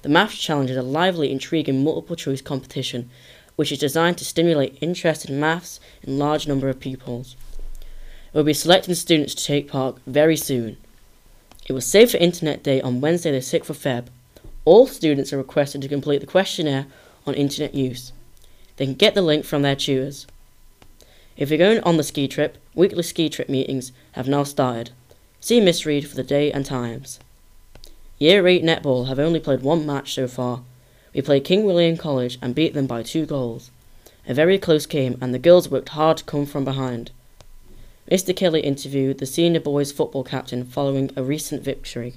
[0.00, 3.10] The Maths Challenge is a lively, intriguing multiple choice competition
[3.56, 7.36] which is designed to stimulate interest in maths in large number of pupils.
[8.32, 10.78] It will be selecting students to take part very soon.
[11.66, 14.06] It was Safer Internet Day on Wednesday, the 6th of Feb.
[14.64, 16.86] All students are requested to complete the questionnaire
[17.26, 18.12] on internet use.
[18.76, 20.26] They can get the link from their tutors.
[21.36, 24.90] If you're going on the ski trip, weekly ski trip meetings have now started.
[25.40, 27.18] See Miss Reed for the day and times.
[28.18, 30.62] Year 8 netball have only played one match so far.
[31.14, 33.70] We played King William College and beat them by two goals.
[34.28, 37.10] A very close game, and the girls worked hard to come from behind.
[38.10, 38.34] Mr.
[38.34, 42.14] Kelly interviewed the senior boys football captain following a recent victory.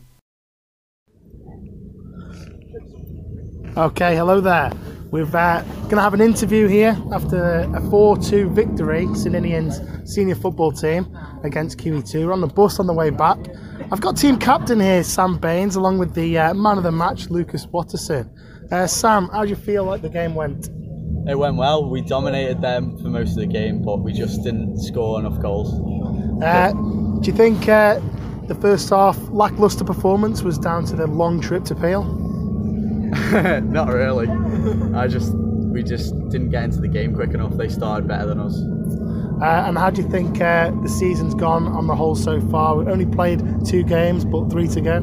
[3.75, 4.71] Okay, hello there.
[5.15, 9.79] We're uh, going to have an interview here after a 4 2 victory, St Ninian's
[10.03, 12.25] senior football team against QE2.
[12.25, 13.37] We're on the bus on the way back.
[13.93, 17.29] I've got team captain here, Sam Baines, along with the uh, man of the match,
[17.29, 18.29] Lucas Watterson.
[18.69, 20.67] Uh, Sam, how do you feel like the game went?
[21.29, 21.89] It went well.
[21.89, 25.79] We dominated them for most of the game, but we just didn't score enough goals.
[26.43, 26.73] Uh,
[27.21, 28.01] do you think uh,
[28.47, 32.24] the first half lackluster performance was down to the long trip to Peel?
[33.63, 34.27] Not really.
[34.95, 37.55] I just we just didn't get into the game quick enough.
[37.57, 38.57] They started better than us.
[39.41, 42.77] Uh, and how do you think uh, the season's gone on the whole so far?
[42.77, 44.97] We've only played two games, but three to go.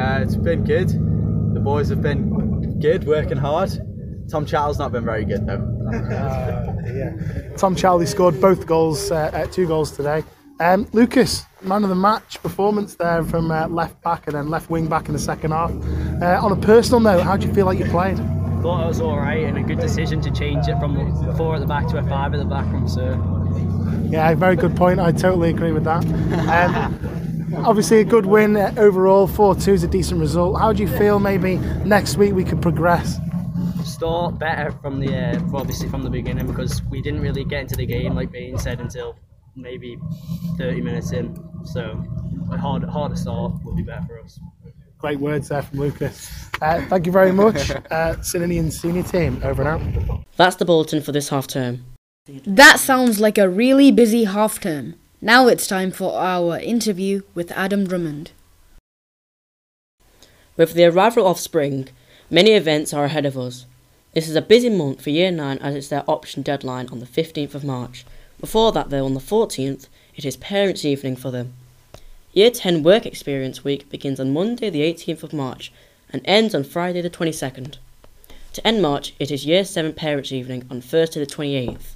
[0.00, 0.88] Uh, it's been good.
[0.88, 3.70] The boys have been good, working hard.
[4.28, 5.68] Tom Charles not been very good though.
[5.92, 7.56] yeah.
[7.56, 10.24] Tom Charlie scored both goals, uh, two goals today.
[10.62, 14.70] Um, Lucas, man of the match performance there from uh, left back and then left
[14.70, 15.72] wing back in the second half.
[16.22, 18.16] Uh, on a personal note, how do you feel like you played?
[18.62, 20.94] Thought it was all right and a good decision to change it from
[21.36, 23.14] four at the back to a five at the back from Sir.
[24.08, 25.00] Yeah, very good point.
[25.00, 26.04] I totally agree with that.
[26.48, 29.26] Um, obviously, a good win uh, overall.
[29.26, 30.60] 4 2 is a decent result.
[30.60, 33.18] How do you feel maybe next week we could progress?
[33.82, 37.74] Start better from the uh, obviously from the beginning because we didn't really get into
[37.74, 39.16] the game like Bain said until
[39.56, 39.98] maybe
[40.58, 41.36] 30 minutes in.
[41.64, 42.04] So
[42.50, 44.38] a hard, harder start would be better for us.
[44.98, 46.30] Great words there from Lucas.
[46.60, 49.40] Uh, thank you very much, uh, St Ninian's senior team.
[49.42, 50.24] Over and out.
[50.36, 51.84] That's the bulletin for this half term.
[52.46, 54.94] That sounds like a really busy half term.
[55.20, 58.30] Now it's time for our interview with Adam Drummond.
[60.56, 61.88] With the arrival of spring,
[62.30, 63.66] many events are ahead of us.
[64.14, 67.06] This is a busy month for Year 9 as it's their option deadline on the
[67.06, 68.04] 15th of March.
[68.42, 71.54] Before that, though, on the 14th, it is Parents' Evening for them.
[72.32, 75.72] Year 10 Work Experience Week begins on Monday, the 18th of March,
[76.10, 77.76] and ends on Friday, the 22nd.
[78.54, 81.94] To end March, it is Year 7 Parents' Evening on Thursday, the 28th.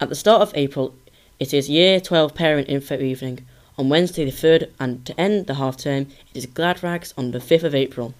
[0.00, 0.94] At the start of April,
[1.40, 3.44] it is Year 12 Parent Info Evening
[3.76, 7.32] on Wednesday, the 3rd, and to end the half term, it is Glad Rags on
[7.32, 8.14] the 5th of April.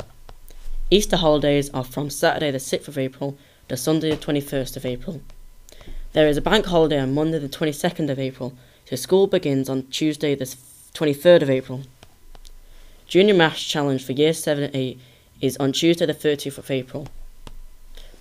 [0.91, 5.21] Easter holidays are from Saturday, the 6th of April to Sunday, the 21st of April.
[6.13, 8.53] There is a bank holiday on Monday the 22nd of April,
[8.85, 11.85] so school begins on Tuesday the 23rd of April.
[13.07, 15.01] Junior Maths Challenge for Year 7 and 8
[15.41, 17.09] is on Tuesday the 30th of April.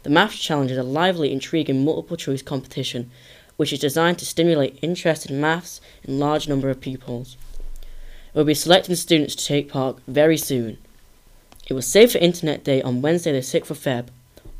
[0.04, 3.12] The Maths Challenge is a lively, intriguing multiple choice competition
[3.58, 7.36] which is designed to stimulate interest in maths in large number of pupils.
[8.34, 10.77] It will be selecting students to take part very soon.
[11.67, 14.08] It was Safer Internet Day on Wednesday the 6th of Feb.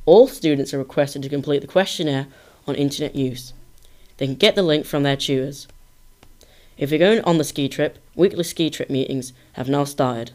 [0.06, 2.28] All students are requested to complete the questionnaire
[2.68, 3.54] on internet use.
[4.18, 5.68] They can get the link from their tutors.
[6.78, 10.32] If you're going on the ski trip, weekly ski trip meetings have now started.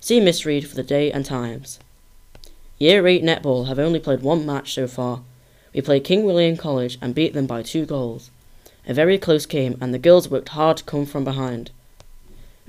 [0.00, 1.78] See Miss Reed for the day and times.
[2.78, 5.22] Year 8 netball have only played one match so far.
[5.74, 8.30] We played King William College and beat them by two goals.
[8.86, 11.70] A very close game and the girls worked hard to come from behind.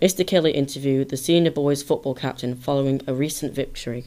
[0.02, 0.26] Mr.
[0.26, 4.06] Kelly interviewed the senior boys football captain following a recent victory.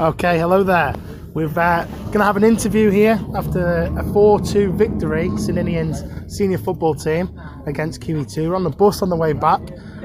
[0.00, 0.94] Okay, hello there.
[1.36, 6.02] We're uh, going to have an interview here after a 4 2 victory, St Ninian's
[6.34, 8.48] senior football team against QE2.
[8.48, 9.60] We're on the bus on the way back.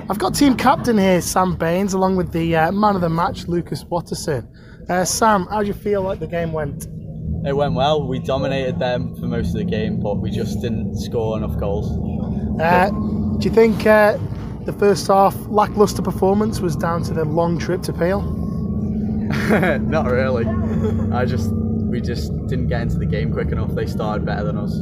[0.09, 3.47] I've got team captain here, Sam Baines, along with the uh, man of the match,
[3.47, 4.45] Lucas Watterson.
[4.89, 6.87] Uh, Sam, how do you feel like the game went?
[7.45, 8.05] It went well.
[8.05, 11.97] We dominated them for most of the game, but we just didn't score enough goals.
[12.59, 12.89] Uh,
[13.39, 14.17] do you think uh,
[14.65, 18.50] the first half lackluster performance was down to the long trip to Peel?
[19.81, 20.45] Not really.
[21.13, 23.71] I just we just didn't get into the game quick enough.
[23.75, 24.73] They started better than us.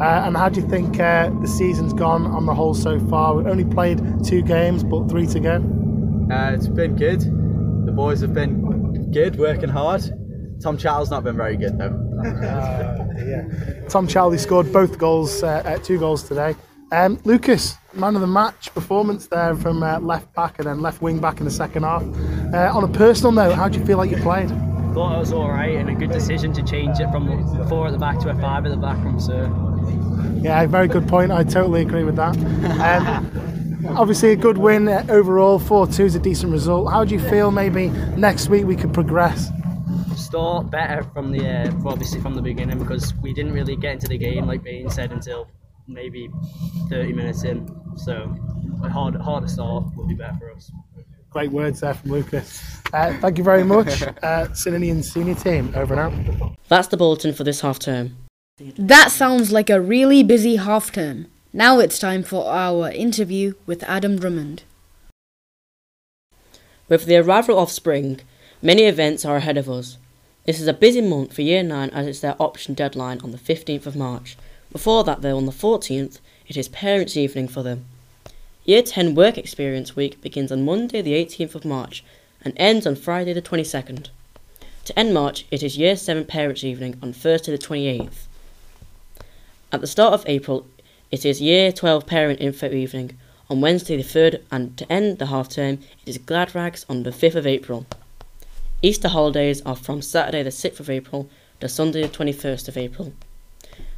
[0.00, 3.34] Uh, and how do you think uh, the season's gone on the whole so far?
[3.34, 5.56] We've only played two games, but three to go.
[6.30, 7.20] Uh, it's been good.
[7.20, 10.02] The boys have been good, working hard.
[10.62, 11.98] Tom Charles not been very good though.
[12.24, 13.88] yeah.
[13.88, 16.54] Tom Charlie scored both goals, uh, two goals today.
[16.92, 21.00] Um, Lucas, man of the match performance there from uh, left back and then left
[21.00, 22.02] wing back in the second half.
[22.52, 24.50] Uh, on a personal note, how do you feel like you played?
[24.92, 27.26] Thought it was all right and a good decision to change it from
[27.66, 29.44] four at the back to a five at the back from Sir.
[30.42, 31.32] Yeah, very good point.
[31.32, 32.36] I totally agree with that.
[32.78, 35.58] Um, obviously, a good win uh, overall.
[35.58, 36.92] 4 2 is a decent result.
[36.92, 37.88] How do you feel maybe
[38.18, 39.50] next week we could progress?
[40.14, 44.08] Start better from the uh, obviously from the beginning because we didn't really get into
[44.08, 45.48] the game like Bain said until
[45.86, 46.30] maybe
[46.88, 47.68] 30 minutes in.
[47.96, 48.34] So
[48.82, 50.70] a hard, harder start would be better for us.
[51.30, 52.62] Great words there from Lucas.
[52.92, 55.72] Uh, thank you very much, uh, St senior team.
[55.74, 56.52] Over and out.
[56.68, 58.16] That's the bulletin for this half term.
[58.58, 61.26] That sounds like a really busy half term.
[61.52, 64.64] Now it's time for our interview with Adam Drummond.
[66.88, 68.20] With the arrival of spring,
[68.60, 69.96] many events are ahead of us.
[70.44, 73.38] This is a busy month for Year 9 as it's their option deadline on the
[73.38, 74.36] 15th of March.
[74.72, 76.18] Before that, though, on the 14th,
[76.48, 77.84] it is Parents' Evening for them.
[78.64, 82.02] Year 10 Work Experience Week begins on Monday, the 18th of March,
[82.42, 84.08] and ends on Friday, the 22nd.
[84.86, 88.26] To end March, it is Year 7 Parents' Evening on Thursday, the 28th.
[89.70, 90.66] At the start of April,
[91.10, 93.18] it is Year 12 Parent Info Evening
[93.50, 97.02] on Wednesday, the 3rd, and to end the half term, it is Glad Rags on
[97.02, 97.84] the 5th of April.
[98.80, 101.28] Easter holidays are from Saturday, the 6th of April,
[101.60, 103.12] to Sunday, the 21st of April.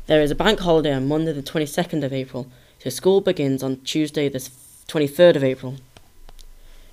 [0.07, 2.47] There is a bank holiday on Monday, the 22nd of April,
[2.79, 4.39] so school begins on Tuesday, the
[4.87, 5.77] 23rd of April.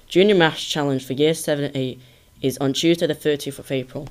[0.07, 1.99] Junior Maths Challenge for Year 7 and 8
[2.41, 4.07] is on Tuesday, the 30th of April.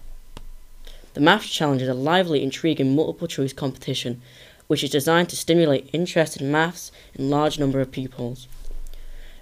[1.15, 4.21] The Maths Challenge is a lively, intriguing multiple choice competition
[4.67, 8.49] which is designed to stimulate interest in maths in large number of pupils.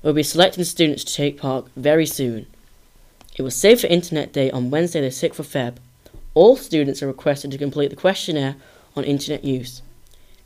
[0.00, 2.46] It will be selecting students to take part very soon.
[3.36, 5.78] It was Safer Internet Day on Wednesday, the 6th of Feb.
[6.34, 8.54] All students are requested to complete the questionnaire
[8.98, 9.80] on internet use.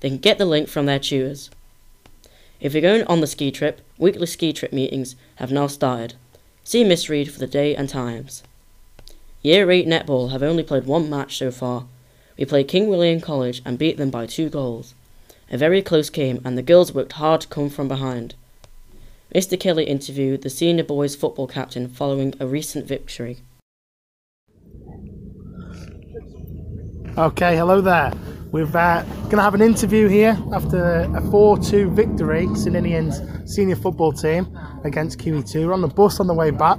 [0.00, 1.50] They can get the link from their tutors.
[2.61, 6.14] If you're going on the ski trip, weekly ski trip meetings have now started.
[6.62, 8.44] See Miss Reed for the day and times.
[9.42, 11.86] Year 8 netball have only played one match so far,
[12.38, 14.94] we played King William College and beat them by two goals.
[15.50, 18.34] A very close game, and the girls worked hard to come from behind.
[19.34, 19.59] Mr.
[19.59, 23.38] Kelly interviewed the senior boys football captain following a recent victory.
[27.16, 28.12] Okay, hello there.
[28.53, 33.48] We're uh, going to have an interview here after a 4 2 victory, St Ninians
[33.48, 35.66] senior football team against QE2.
[35.66, 36.78] We're on the bus on the way back.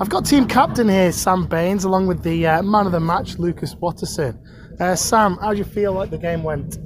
[0.00, 3.38] I've got team captain here, Sam Baines, along with the uh, man of the match,
[3.38, 4.42] Lucas Watterson.
[4.80, 6.78] Uh, Sam, how do you feel like the game went?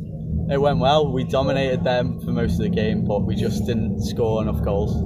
[0.50, 1.12] It went well.
[1.12, 4.96] We dominated them for most of the game, but we just didn't score enough goals.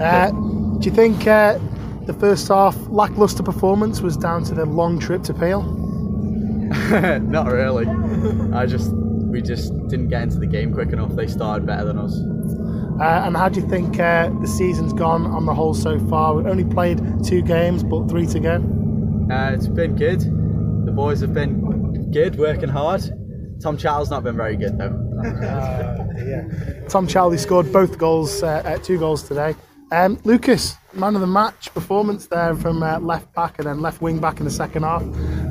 [0.00, 0.30] Uh,
[0.78, 1.58] do you think uh,
[2.06, 5.79] the first half lackluster performance was down to the long trip to Peel?
[7.22, 7.86] Not really.
[8.52, 11.14] I just we just didn't get into the game quick enough.
[11.14, 12.16] They started better than us.
[13.00, 16.34] Uh, and how do you think uh, the season's gone on the whole so far?
[16.34, 18.54] We've only played two games, but three to go.
[19.30, 20.20] Uh, it's been good.
[20.20, 23.02] The boys have been good, working hard.
[23.62, 24.96] Tom Charles not been very good though.
[25.20, 26.88] Uh, yeah.
[26.88, 29.54] Tom Charlie scored both goals, uh, two goals today.
[29.92, 34.00] Um, Lucas, man of the match performance there from uh, left back and then left
[34.02, 35.02] wing back in the second half.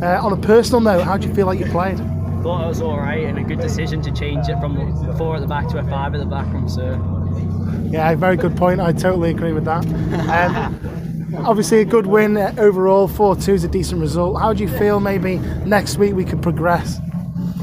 [0.01, 1.97] Uh, on a personal note, how do you feel like you played?
[1.97, 4.75] Thought it was all right and a good decision to change it from
[5.17, 6.93] four at the back to a five at the back from Sir.
[7.91, 8.79] Yeah, very good point.
[8.79, 9.85] I totally agree with that.
[10.29, 13.07] Um, obviously a good win uh, overall.
[13.07, 14.39] Four two is a decent result.
[14.39, 14.99] How do you feel?
[14.99, 16.99] Maybe next week we could progress.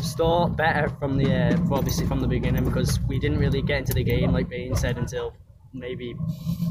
[0.03, 3.95] Start better from the uh, obviously from the beginning because we didn't really get into
[3.95, 5.33] the game like Bain said until
[5.77, 6.17] maybe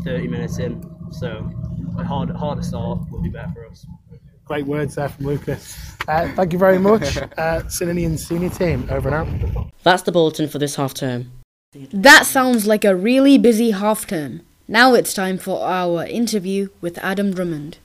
[0.03, 0.83] 30 minutes in.
[1.11, 1.49] So
[1.97, 3.85] a hard harder start would be better for us.
[4.45, 5.95] Great words there from Lucas.
[6.07, 8.87] Uh, thank you very much, uh, senior team.
[8.91, 9.71] Over and out.
[9.83, 11.31] That's the bulletin for this half term.
[11.91, 14.41] That sounds like a really busy half term.
[14.67, 17.79] Now it's time for our interview with Adam Drummond.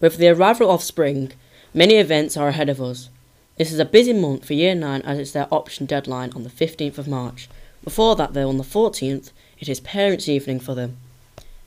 [0.00, 1.32] With the arrival of spring,
[1.72, 3.08] many events are ahead of us.
[3.56, 6.50] This is a busy month for Year 9 as it's their option deadline on the
[6.50, 7.48] 15th of March.
[7.84, 10.98] Before that, though, on the 14th, it is Parents' Evening for them.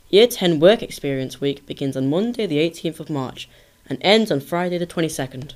[0.09, 3.49] Year 10 Work Experience Week begins on Monday, the 18th of March,
[3.89, 5.53] and ends on Friday, the 22nd.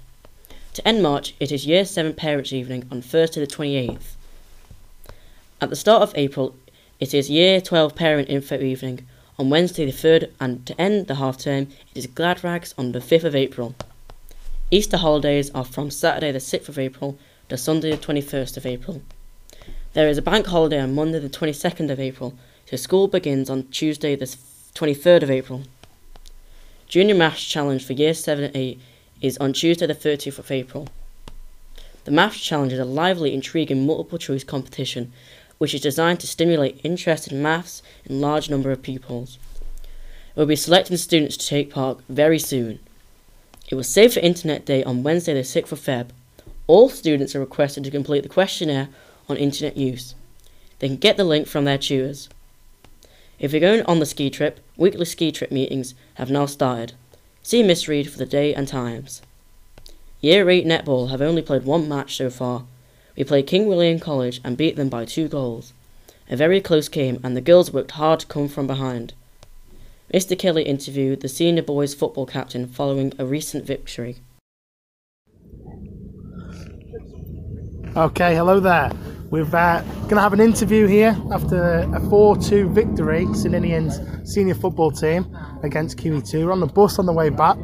[0.74, 4.16] To end March, it is Year 7 Parents' Evening on Thursday, the 28th.
[5.62, 6.56] At the start of April,
[7.00, 9.08] it is Year 12 Parent Info Evening
[9.38, 12.92] on Wednesday the 3rd, and to end the half term, it is Glad Rags on
[12.92, 13.76] the 5th of April.
[14.72, 19.02] Easter holidays are from Saturday the 6th of April to Sunday the 21st of April.
[20.00, 22.34] There is a bank holiday on Monday the 22nd of April,
[22.66, 24.28] so school begins on Tuesday the
[24.74, 25.64] 23rd of April.
[26.88, 28.80] Junior Maths Challenge for Year 7 and 8
[29.20, 30.88] is on Tuesday the 30th of April.
[32.06, 35.12] The Maths Challenge is a lively, intriguing multiple choice competition
[35.58, 39.38] which is designed to stimulate interest in maths in large number of pupils.
[40.34, 42.80] It will be selecting students to take part very soon.
[43.68, 46.12] It was Safer Internet Day on Wednesday the 6th of Feb.
[46.68, 48.88] All students are requested to complete the questionnaire
[49.30, 50.16] on internet use.
[50.80, 52.30] They can get the link from their tutors.
[53.38, 56.94] If you're going on the ski trip, weekly ski trip meetings have now started.
[57.44, 59.22] See Miss Reed for the day and times.
[60.22, 62.66] Year 8 netball have only played one match so far,
[63.20, 65.74] we played King William College and beat them by two goals.
[66.30, 69.14] A very close game, and the girls worked hard to come from behind.
[70.14, 70.40] Mr.
[70.40, 74.20] Kelly interviewed the senior boys football captain following a recent victory.
[77.98, 78.90] Okay, hello there.
[79.32, 84.00] We're uh, going to have an interview here after a 4 2 victory, St Ninian's
[84.24, 86.46] senior football team against QE2.
[86.46, 87.58] We're on the bus on the way back.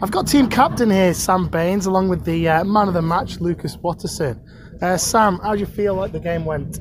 [0.00, 3.38] I've got team captain here, Sam Baines, along with the uh, man of the match,
[3.38, 4.40] Lucas Watterson.
[4.80, 6.78] Uh, Sam, how do you feel like the game went?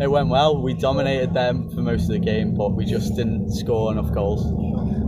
[0.00, 0.62] It went well.
[0.62, 4.46] We dominated them for most of the game, but we just didn't score enough goals.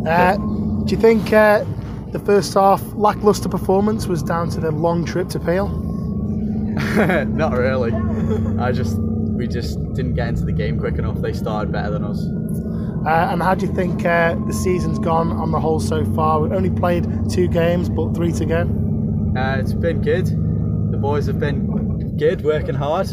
[0.04, 0.36] Uh,
[0.84, 1.64] do you think uh,
[2.10, 5.93] the first half lacklustre performance was down to the long trip to Peel?
[7.28, 7.92] Not really.
[8.58, 11.20] I just we just didn't get into the game quick enough.
[11.20, 12.24] They started better than us.
[13.06, 16.40] Uh, and how do you think uh, the season's gone on the whole so far?
[16.40, 18.60] We've only played two games, but three to go.
[19.36, 20.26] Uh, it's been good.
[20.26, 23.08] The boys have been good, working hard.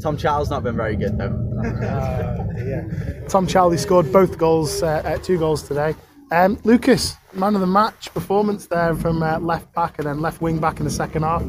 [0.00, 1.44] Tom Charles not been very good though.
[1.64, 3.26] yeah.
[3.28, 5.94] Tom Charlie scored both goals, uh, two goals today.
[6.30, 10.42] Um, Lucas, man of the match performance there from uh, left back and then left
[10.42, 11.42] wing back in the second half.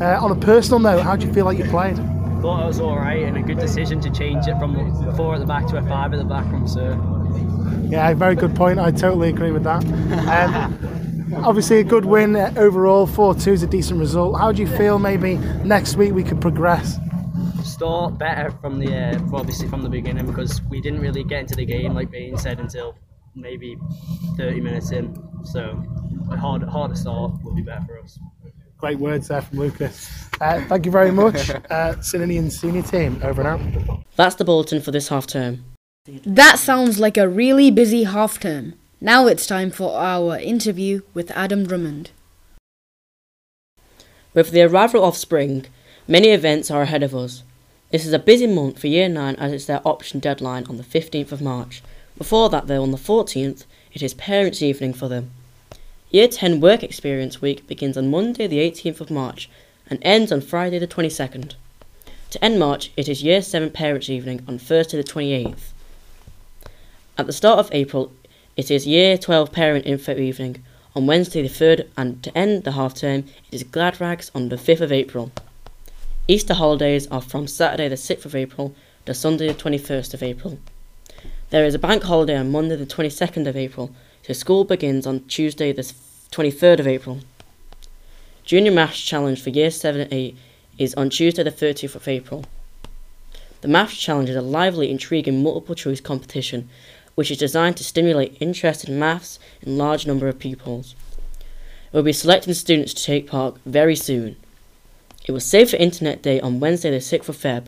[0.00, 1.96] Uh, on a personal note, how do you feel like you played?
[2.42, 4.74] Thought it was all right and a good decision to change it from
[5.16, 7.00] four at the back to a five at the back from Sir.
[7.88, 8.78] Yeah, very good point.
[8.78, 9.82] I totally agree with that.
[10.28, 13.06] Um, obviously, a good win overall.
[13.06, 14.38] 4 2 is a decent result.
[14.38, 16.98] How do you feel maybe next week we could progress?
[17.64, 21.54] Start better from the uh, obviously from the beginning because we didn't really get into
[21.54, 22.96] the game like being said until
[23.36, 23.76] maybe
[24.36, 25.16] 30 minutes in.
[25.44, 25.84] So
[26.30, 28.18] a hard, harder start would be better for us.
[28.78, 30.10] Great words there from Lucas.
[30.40, 33.20] Uh, thank you very much, uh, senior team.
[33.22, 34.00] Over and out.
[34.16, 35.64] That's the bulletin for this half term.
[36.24, 38.74] That sounds like a really busy half term.
[39.00, 42.10] Now it's time for our interview with Adam Drummond.
[44.34, 45.66] With the arrival of spring,
[46.06, 47.42] many events are ahead of us.
[47.90, 50.82] This is a busy month for Year 9 as it's their option deadline on the
[50.82, 51.82] 15th of March.
[52.18, 55.30] Before that, though, on the 14th, it is Parents' Evening for them.
[56.10, 59.50] Year 10 Work Experience Week begins on Monday, the 18th of March,
[59.90, 61.54] and ends on Friday, the 22nd.
[62.30, 65.72] To end March, it is Year 7 Parents' Evening on Thursday, the 28th.
[67.18, 68.12] At the start of April,
[68.56, 70.64] it is Year 12 Parent Info Evening
[70.94, 74.48] on Wednesday, the 3rd, and to end the half term, it is Glad Rags on
[74.48, 75.30] the 5th of April.
[76.26, 80.58] Easter holidays are from Saturday, the 6th of April to Sunday, the 21st of April.
[81.50, 83.92] There is a bank holiday on Monday, the 22nd of April,
[84.24, 87.20] so school begins on Tuesday, the 23rd of April.
[88.42, 90.36] Junior Maths Challenge for Year 7 and 8
[90.76, 92.44] is on Tuesday, the 30th of April.
[93.60, 96.68] The Maths Challenge is a lively, intriguing multiple choice competition
[97.14, 100.96] which is designed to stimulate interest in maths in large number of pupils.
[101.92, 104.34] We will be selecting students to take part very soon.
[105.24, 107.66] It was Safer Internet Day on Wednesday, the 6th of Feb.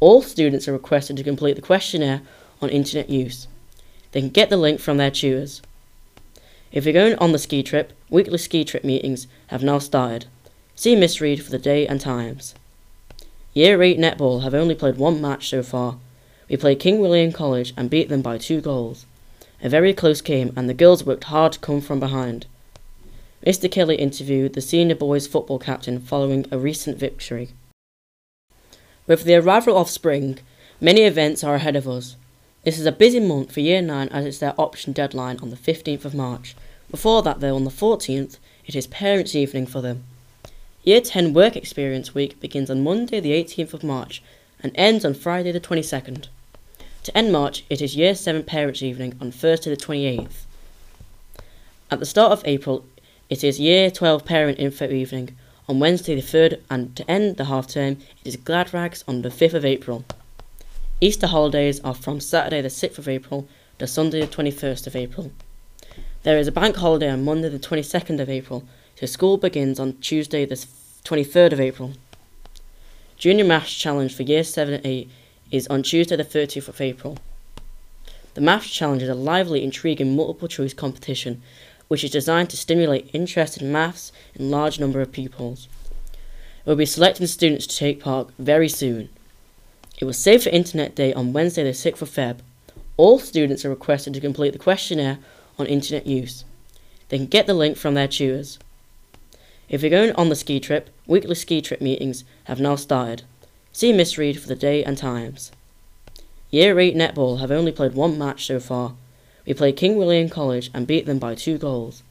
[0.00, 2.22] All students are requested to complete the questionnaire
[2.62, 3.48] on internet use.
[4.12, 5.62] They can get the link from their tutors.
[6.70, 10.26] If you're going on the ski trip, weekly ski trip meetings have now started.
[10.74, 12.54] See Miss Reed for the day and times.
[13.54, 15.98] Year 8 netball have only played one match so far.
[16.48, 19.04] We played King William College and beat them by two goals.
[19.62, 22.46] A very close game and the girls worked hard to come from behind.
[23.46, 23.70] Mr.
[23.70, 27.50] Kelly interviewed the senior boys football captain following a recent victory.
[29.06, 30.38] With the arrival of spring,
[30.80, 32.16] many events are ahead of us.
[32.64, 35.56] This is a busy month for Year 9 as it's their option deadline on the
[35.56, 36.54] 15th of March.
[36.92, 40.04] Before that, though, on the 14th, it is Parents' Evening for them.
[40.84, 44.22] Year 10 Work Experience Week begins on Monday, the 18th of March,
[44.62, 46.28] and ends on Friday, the 22nd.
[47.02, 50.44] To end March, it is Year 7 Parents' Evening on Thursday, the 28th.
[51.90, 52.84] At the start of April,
[53.28, 55.36] it is Year 12 Parent Info Evening
[55.68, 59.22] on Wednesday, the 3rd, and to end the half term, it is Glad Rags on
[59.22, 60.04] the 5th of April.
[61.02, 63.48] Easter holidays are from Saturday the 6th of April
[63.80, 65.32] to Sunday the 21st of April.
[66.22, 68.62] There is a bank holiday on Monday the 22nd of April,
[68.94, 71.94] so school begins on Tuesday the 23rd of April.
[73.16, 75.10] Junior Maths Challenge for Year 7 and 8
[75.50, 77.18] is on Tuesday the 30th of April.
[78.34, 81.42] The Maths Challenge is a lively, intriguing multiple choice competition
[81.88, 85.66] which is designed to stimulate interest in maths in large number of pupils.
[86.64, 89.08] We will be selecting students to take part very soon.
[89.98, 92.38] It was Safer Internet Day on Wednesday, the 6th of Feb.
[92.96, 95.18] All students are requested to complete the questionnaire
[95.58, 96.44] on internet use.
[97.08, 98.58] They can get the link from their tutors.
[99.68, 103.22] If you're going on the ski trip, weekly ski trip meetings have now started.
[103.72, 105.52] See Miss Reed for the day and times.
[106.50, 108.94] Year 8 netball have only played one match so far.
[109.46, 112.02] We played King William College and beat them by two goals.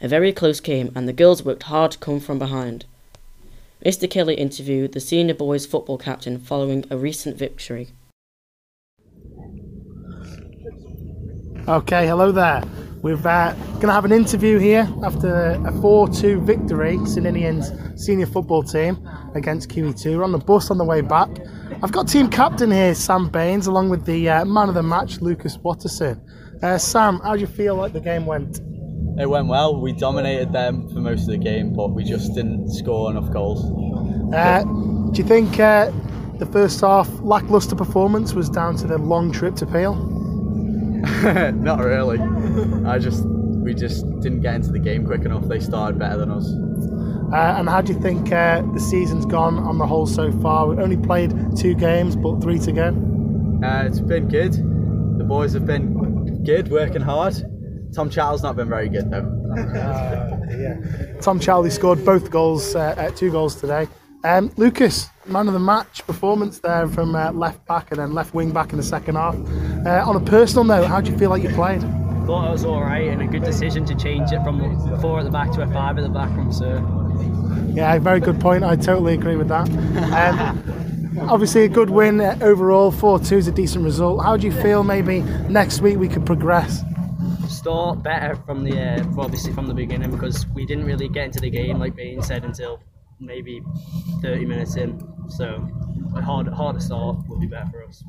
[0.00, 2.84] A very close game and the girls worked hard to come from behind.
[3.84, 4.08] Mr.
[4.08, 7.88] Kelly interviewed the senior boys football captain following a recent victory.
[11.68, 12.62] Okay, hello there.
[13.02, 17.70] We're uh, going to have an interview here after a 4 2 victory, St Ninian's
[18.02, 20.16] senior football team against QE2.
[20.16, 21.28] We're on the bus on the way back.
[21.82, 25.20] I've got team captain here, Sam Baines, along with the uh, man of the match,
[25.20, 26.22] Lucas Watterson.
[26.62, 28.60] Uh, Sam, how do you feel like the game went?
[29.18, 29.80] It went well.
[29.80, 33.64] We dominated them for most of the game, but we just didn't score enough goals.
[34.34, 34.64] Uh,
[35.12, 35.92] do you think uh,
[36.38, 39.94] the first half lacklustre performance was down to the long trip to Peel?
[41.54, 42.18] Not really.
[42.86, 45.44] I just we just didn't get into the game quick enough.
[45.44, 46.50] They started better than us.
[47.32, 50.66] Uh, and how do you think uh, the season's gone on the whole so far?
[50.66, 52.88] We've only played two games, but three to go.
[53.64, 54.52] Uh, it's been good.
[55.18, 57.34] The boys have been good, working hard.
[57.94, 59.54] Tom Charles not been very good though.
[59.56, 61.20] yeah.
[61.20, 63.86] Tom Charlie scored both goals, uh, two goals today.
[64.24, 68.34] Um, Lucas, man of the match performance there from uh, left back and then left
[68.34, 69.34] wing back in the second half.
[69.86, 71.82] Uh, on a personal note, how do you feel like you played?
[72.26, 74.58] Thought it was all right and a good decision to change it from
[75.00, 76.78] four at the back to a five at the back from Sir.
[77.74, 78.64] Yeah, very good point.
[78.64, 79.68] I totally agree with that.
[79.68, 82.90] Um, obviously, a good win uh, overall.
[82.90, 84.24] 4 2 is a decent result.
[84.24, 85.20] How do you feel maybe
[85.50, 86.82] next week we could progress?
[87.64, 91.40] Start better from the uh, obviously from the beginning because we didn't really get into
[91.40, 92.78] the game like Bain said until
[93.18, 93.62] maybe
[94.20, 95.02] 30 minutes in.
[95.30, 95.66] So
[96.14, 98.04] a hard, harder start would be better for us.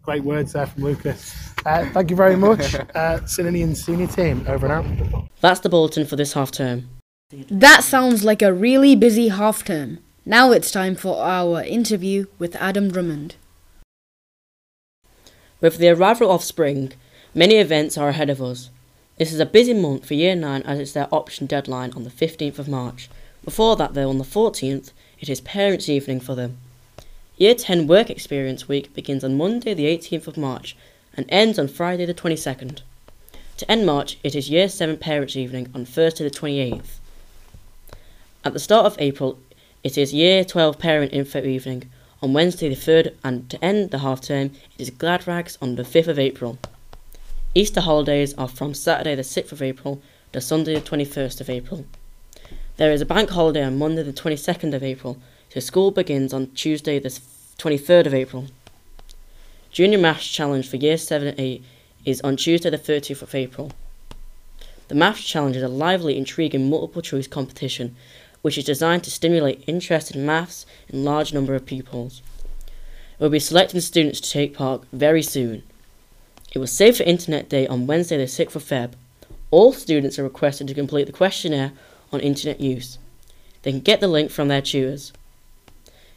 [0.00, 1.52] Great words there from Lucas.
[1.66, 4.42] Uh, thank you very much, uh, senior team.
[4.48, 5.28] Over and out.
[5.42, 6.88] That's the bulletin for this half term.
[7.50, 9.98] That sounds like a really busy half term.
[10.24, 13.36] Now it's time for our interview with Adam Drummond.
[15.60, 16.94] With the arrival of spring,
[17.34, 18.70] many events are ahead of us.
[19.16, 22.10] This is a busy month for Year 9 as it's their option deadline on the
[22.10, 23.08] 15th of March.
[23.44, 24.90] Before that, though, on the 14th,
[25.20, 26.58] it is Parents' Evening for them.
[27.36, 30.76] Year 10 Work Experience Week begins on Monday, the 18th of March,
[31.16, 32.80] and ends on Friday, the 22nd.
[33.58, 36.98] To end March, it is Year 7 Parents' Evening on Thursday, the 28th.
[38.44, 39.38] At the start of April,
[39.84, 41.88] it is Year 12 Parent Info Evening
[42.20, 44.46] on Wednesday, the 3rd, and to end the half term,
[44.76, 46.58] it is Glad Rags on the 5th of April.
[47.56, 50.02] Easter holidays are from Saturday, the 6th of April
[50.32, 51.86] to Sunday, the 21st of April.
[52.78, 55.18] There is a bank holiday on Monday, the 22nd of April,
[55.50, 58.46] so school begins on Tuesday, the 23rd of April.
[59.70, 61.64] Junior Maths Challenge for Year 7 and 8
[62.04, 63.70] is on Tuesday, the 30th of April.
[64.88, 67.94] The Maths Challenge is a lively, intriguing multiple choice competition
[68.42, 72.20] which is designed to stimulate interest in maths in large number of pupils.
[73.20, 75.62] We'll be selecting students to take part very soon.
[76.54, 78.92] It was Safer Internet Day on Wednesday, the 6th of Feb.
[79.50, 81.72] All students are requested to complete the questionnaire
[82.12, 82.96] on internet use.
[83.62, 85.12] They can get the link from their tutors.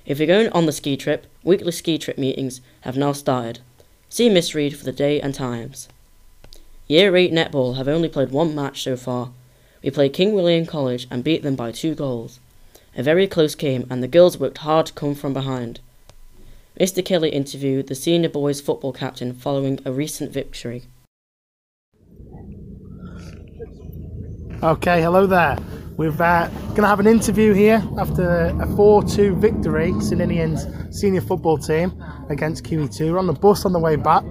[0.05, 3.61] If you're going on the ski trip, weekly ski trip meetings have now started.
[4.09, 5.89] See Miss Reed for the day and times.
[6.85, 9.31] Year 8 netball have only played one match so far.
[9.81, 12.39] We played King William College and beat them by two goals.
[12.95, 15.79] A very close game and the girls worked hard to come from behind.
[16.79, 17.03] Mr.
[17.03, 20.83] Kelly interviewed the senior boys football captain following a recent victory.
[24.61, 25.57] Okay, hello there.
[25.97, 30.67] We're uh, going to have an interview here after a 4 2 victory, St Ninian's
[30.95, 31.91] senior football team
[32.29, 33.11] against QE2.
[33.11, 34.23] We're on the bus on the way back.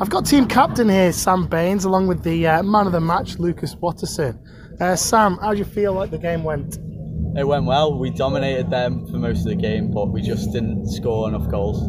[0.00, 3.38] I've got team captain here, Sam Baines, along with the uh, man of the match,
[3.38, 4.38] Lucas Watterson.
[4.80, 6.78] Uh, Sam, how do you feel like the game went?
[7.36, 7.98] It went well.
[7.98, 11.80] We dominated them for most of the game, but we just didn't score enough goals.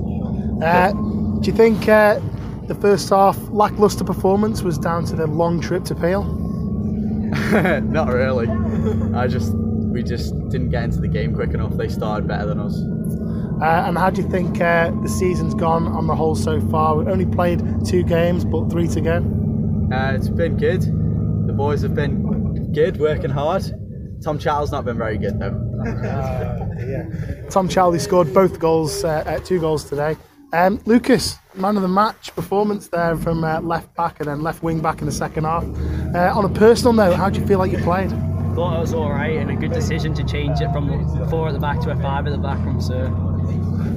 [0.61, 0.91] Uh,
[1.41, 2.19] do you think uh,
[2.67, 6.23] the first half lacklustre performance was down to the long trip to Peel?
[7.81, 8.47] Not really.
[9.15, 11.75] I just we just didn't get into the game quick enough.
[11.75, 12.77] They started better than us.
[13.61, 16.95] Uh, and how do you think uh, the season's gone on the whole so far?
[16.97, 19.17] We've only played two games, but three to go.
[19.91, 20.81] Uh, it's been good.
[20.81, 23.63] The boys have been good, working hard.
[24.23, 25.83] Tom Charles not been very good though.
[25.85, 27.49] yeah.
[27.49, 30.15] Tom Charlie scored both goals, uh, two goals today.
[30.53, 34.61] Um, Lucas, man of the match performance there from uh, left back and then left
[34.61, 35.63] wing back in the second half.
[36.13, 38.09] Uh, on a personal note, how do you feel like you played?
[38.09, 40.89] Thought it was all right and a good decision to change it from
[41.29, 43.05] four at the back to a five at the back from Sir.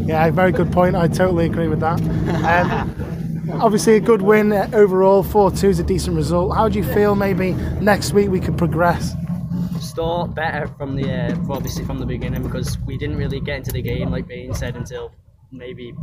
[0.06, 0.94] Yeah, very good point.
[0.94, 2.00] I totally agree with that.
[2.44, 5.22] Um, obviously, a good win uh, overall.
[5.22, 6.54] 4 2 is a decent result.
[6.54, 9.14] How do you feel maybe next week we could progress?
[9.94, 13.70] Start better from the uh, obviously from the beginning because we didn't really get into
[13.70, 15.12] the game like Bain said until
[15.52, 15.94] maybe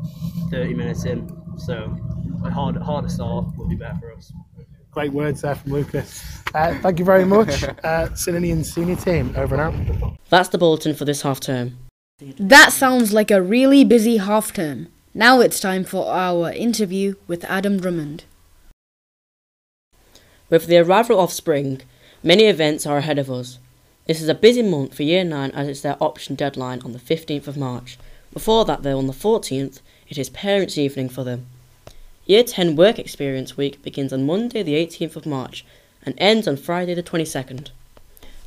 [0.49, 1.29] 30 minutes in.
[1.57, 1.97] So
[2.45, 4.31] a hard, harder start would be better for us.
[4.91, 6.23] Great words there from Lucas.
[6.53, 9.33] Uh, thank you very much, uh, senior team.
[9.35, 10.17] Over and out.
[10.29, 11.77] That's the bulletin for this half term.
[12.39, 14.87] That sounds like a really busy half term.
[15.13, 18.23] Now it's time for our interview with Adam Drummond.
[20.49, 21.81] With the arrival of spring,
[22.23, 23.59] many events are ahead of us.
[24.11, 26.99] This is a busy month for Year 9 as it's their option deadline on the
[26.99, 27.97] 15th of March.
[28.33, 31.45] Before that, though, on the 14th, it is Parents' Evening for them.
[32.25, 35.63] Year 10 Work Experience Week begins on Monday, the 18th of March,
[36.05, 37.69] and ends on Friday, the 22nd.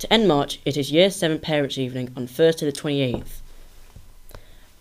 [0.00, 3.40] To end March, it is Year 7 Parents' Evening on Thursday, the 28th.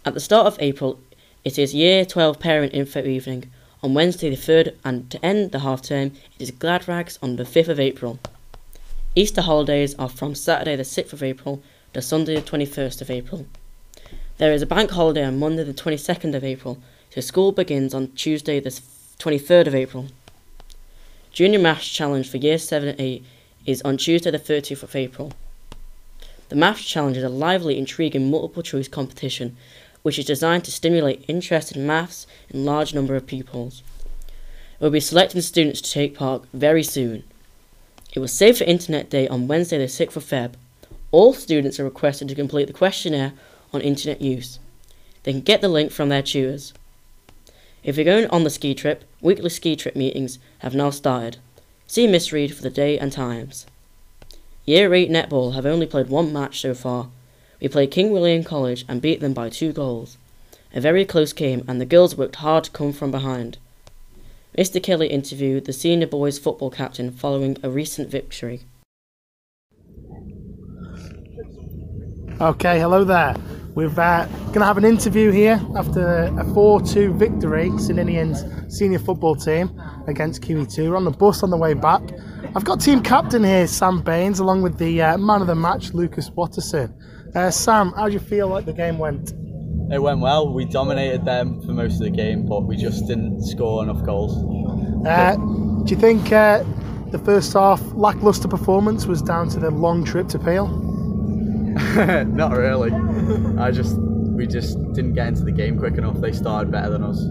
[0.03, 0.99] At the start of April,
[1.45, 3.49] it is Year 12 Parent Info Evening
[3.81, 6.07] on Wednesday, the 3rd, and to end the half term,
[6.37, 8.19] it is Glad Rags on the 5th of April.
[9.15, 11.61] Easter holidays are from Saturday, the 6th of April,
[11.93, 13.45] to Sunday, the 21st of April.
[14.39, 16.79] There is a bank holiday on Monday, the 22nd of April,
[17.11, 20.07] so school begins on Tuesday, the 23rd of April.
[21.31, 23.23] Junior Maths Challenge for Year 7 and 8
[23.67, 25.31] is on Tuesday, the 30th of April.
[26.49, 29.55] The Maths Challenge is a lively, intriguing multiple choice competition
[30.01, 33.83] which is designed to stimulate interest in maths in large number of pupils.
[34.79, 37.23] We'll be selecting students to take part very soon.
[38.13, 40.53] It was Safer Internet Day on Wednesday, the 6th of Feb.
[41.11, 43.33] All students are requested to complete the questionnaire
[43.73, 44.59] on internet use.
[45.23, 46.73] They can get the link from their tutors.
[47.83, 51.37] If you're going on the ski trip, weekly ski trip meetings have now started.
[51.87, 53.65] See Miss Reed for the day and times.
[54.63, 57.09] Year 8 netball have only played one match so far.
[57.59, 60.17] We played King William College and beat them by two goals.
[60.71, 63.57] A very close game and the girls worked hard to come from behind.
[64.57, 64.81] Mr.
[64.81, 68.61] Kelly interviewed the senior boys football captain following a recent victory.
[72.39, 73.35] Okay, hello there.
[73.73, 78.43] We're uh, going to have an interview here after a 4 2 victory, St Ninian's
[78.75, 80.89] senior football team against QE2.
[80.89, 82.03] We're on the bus on the way back.
[82.55, 85.93] I've got team captain here, Sam Baines, along with the uh, man of the match,
[85.93, 86.93] Lucas Watterson.
[87.33, 89.33] Uh, Sam, how do you feel like the game went?
[89.93, 90.51] It went well.
[90.51, 94.35] We dominated them for most of the game, but we just didn't score enough goals.
[95.05, 96.63] Uh, do you think uh,
[97.11, 100.67] the first half lackluster performance was down to the long trip to Peel?
[102.25, 102.91] Not really.
[103.59, 106.19] I just we just didn't get into the game quick enough.
[106.19, 107.23] They started better than us.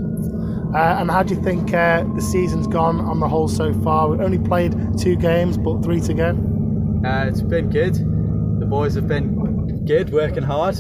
[0.73, 4.09] Uh, and how do you think uh, the season's gone on the whole so far?
[4.09, 6.29] We've only played two games, but three to go.
[7.05, 7.97] Uh, it's been good.
[8.61, 10.77] The boys have been good, working hard.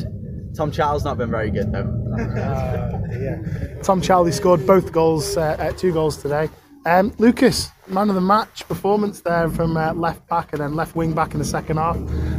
[0.55, 1.89] Tom Chattel's not been very good though.
[2.19, 3.83] yeah.
[3.83, 6.49] Tom Charlie scored both goals, uh, two goals today.
[6.85, 10.97] Um, Lucas, man of the match performance there from uh, left back and then left
[10.97, 11.97] wing back in the second half.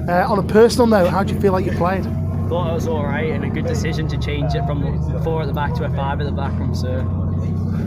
[0.07, 2.03] Uh, on a personal note, how do you feel like you played?
[2.49, 4.83] Thought it was all right and a good decision to change it from
[5.23, 7.07] four at the back to a five at the back from Sir.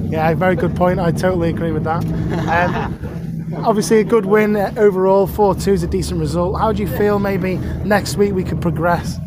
[0.09, 0.99] Yeah, very good point.
[0.99, 2.05] I totally agree with that.
[2.49, 5.27] Um, obviously, a good win overall.
[5.27, 6.59] 4 2 is a decent result.
[6.59, 9.18] How do you feel maybe next week we could progress?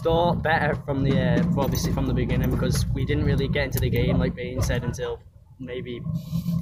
[0.00, 3.80] Start better from the uh, obviously from the beginning because we didn't really get into
[3.80, 5.20] the game like being said until
[5.58, 6.00] maybe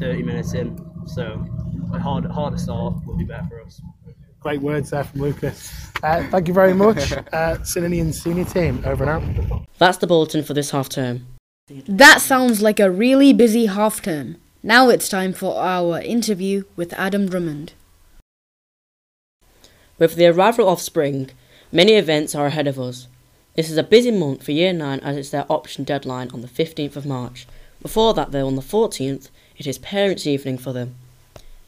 [0.01, 0.77] 30 minutes in.
[1.07, 1.47] So
[1.95, 3.81] a hard, harder start would be better for us.
[4.41, 5.73] Great words there from Lucas.
[6.03, 8.83] Uh, thank you very much, uh, St senior team.
[8.85, 9.63] Over and out.
[9.79, 11.29] That's the bulletin for this half term.
[11.87, 14.39] That sounds like a really busy half term.
[14.65, 17.75] Now it's time for our interview with Adam Drummond.
[19.97, 21.31] With the arrival of spring,
[21.71, 23.07] many events are ahead of us.
[23.59, 26.47] This is a busy month for Year 9 as it's their option deadline on the
[26.47, 27.45] 15th of March.
[27.83, 30.95] Before that, though, on the 14th, it is Parents' Evening for them.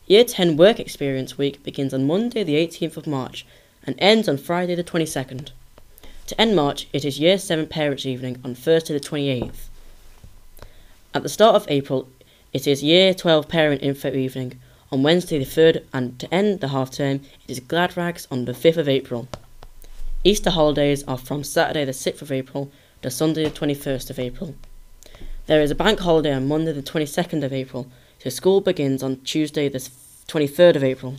[0.06, 3.44] Year 10 Work Experience Week begins on Monday, the 18th of March,
[3.82, 5.50] and ends on Friday, the 22nd.
[6.28, 9.66] To end March, it is Year 7 Parents' Evening on Thursday, the 28th.
[11.12, 12.08] At the start of April,
[12.52, 14.60] it is Year 12 Parent Info Evening
[14.92, 18.44] on Wednesday, the 3rd, and to end the half term, it is Glad Rags on
[18.44, 19.26] the 5th of April.
[20.22, 24.54] Easter holidays are from Saturday, the 6th of April, to Sunday, the 21st of April.
[25.46, 29.22] There is a bank holiday on Monday, the 22nd of April, so school begins on
[29.22, 31.16] Tuesday, the 23rd of April.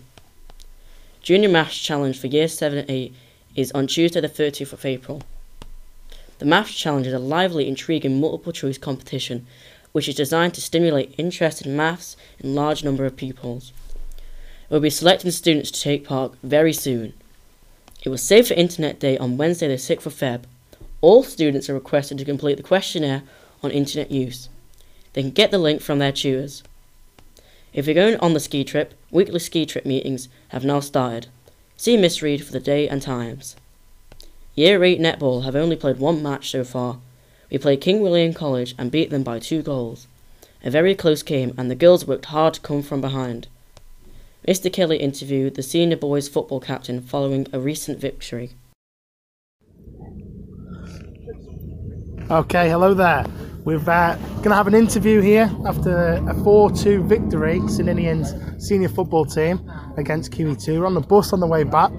[1.19, 3.15] Junior Maths Challenge for Year 7 and 8
[3.55, 5.23] is on Tuesday, the 30th of April.
[6.37, 9.47] The Maths Challenge is a lively, intriguing multiple choice competition
[9.93, 13.73] which is designed to stimulate interest in maths in large number of pupils.
[14.69, 17.13] We'll be selecting students to take part very soon.
[18.03, 20.45] It was Safer Internet Day on Wednesday, the 6th of Feb.
[21.01, 23.21] All students are requested to complete the questionnaire
[23.61, 24.49] on internet use.
[25.13, 26.63] They can get the link from their tutors.
[27.73, 31.27] If you're going on the ski trip, weekly ski trip meetings have now started.
[31.77, 33.55] See Miss Reed for the day and times.
[34.55, 36.97] Year 8 netball have only played one match so far.
[37.51, 40.07] We played King William College and beat them by two goals.
[40.63, 43.47] A very close game and the girls worked hard to come from behind.
[44.47, 44.73] Mr.
[44.73, 48.51] Kelly interviewed the senior boys football captain following a recent victory.
[52.31, 53.25] Okay, hello there.
[53.63, 58.33] We're uh, going to have an interview here after a 4 2 victory, St Ninian's
[58.65, 60.79] senior football team against QE2.
[60.79, 61.91] We're on the bus on the way back.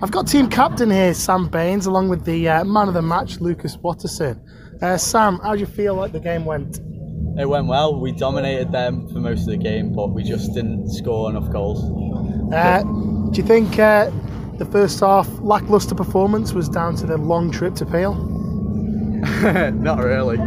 [0.00, 3.40] I've got team captain here, Sam Baines, along with the uh, man of the match,
[3.40, 4.40] Lucas Watterson.
[4.80, 6.78] Uh, Sam, how do you feel like the game went?
[7.38, 8.00] It went well.
[8.00, 11.84] We dominated them for most of the game, but we just didn't score enough goals.
[12.52, 12.82] Uh,
[13.30, 14.10] do you think uh,
[14.54, 18.14] the first half lackluster performance was down to the long trip to Peel?
[19.72, 20.38] Not really.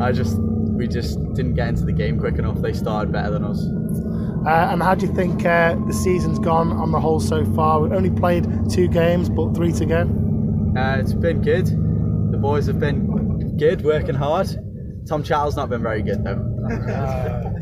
[0.00, 2.62] I just we just didn't get into the game quick enough.
[2.62, 3.62] They started better than us.
[4.46, 7.80] Uh, and how do you think uh, the season's gone on the whole so far?
[7.80, 10.00] We've only played two games, but three to go.
[10.76, 11.66] Uh, it's been good.
[12.32, 14.48] The boys have been good, working hard.
[15.06, 16.40] Tom Charles not been very good though.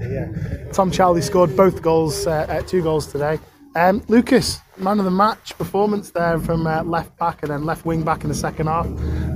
[0.03, 0.71] yeah.
[0.73, 3.39] Tom Charlie scored both goals, uh, two goals today.
[3.77, 7.85] Um, Lucas, man of the match performance there from uh, left back and then left
[7.87, 8.87] wing back in the second half.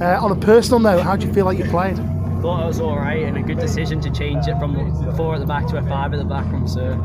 [0.01, 1.97] Uh, on a personal note, how do you feel like you played?
[2.43, 4.75] Thought it was all right and a good decision to change it from
[5.17, 6.99] four at the back to a five at the back from Sir.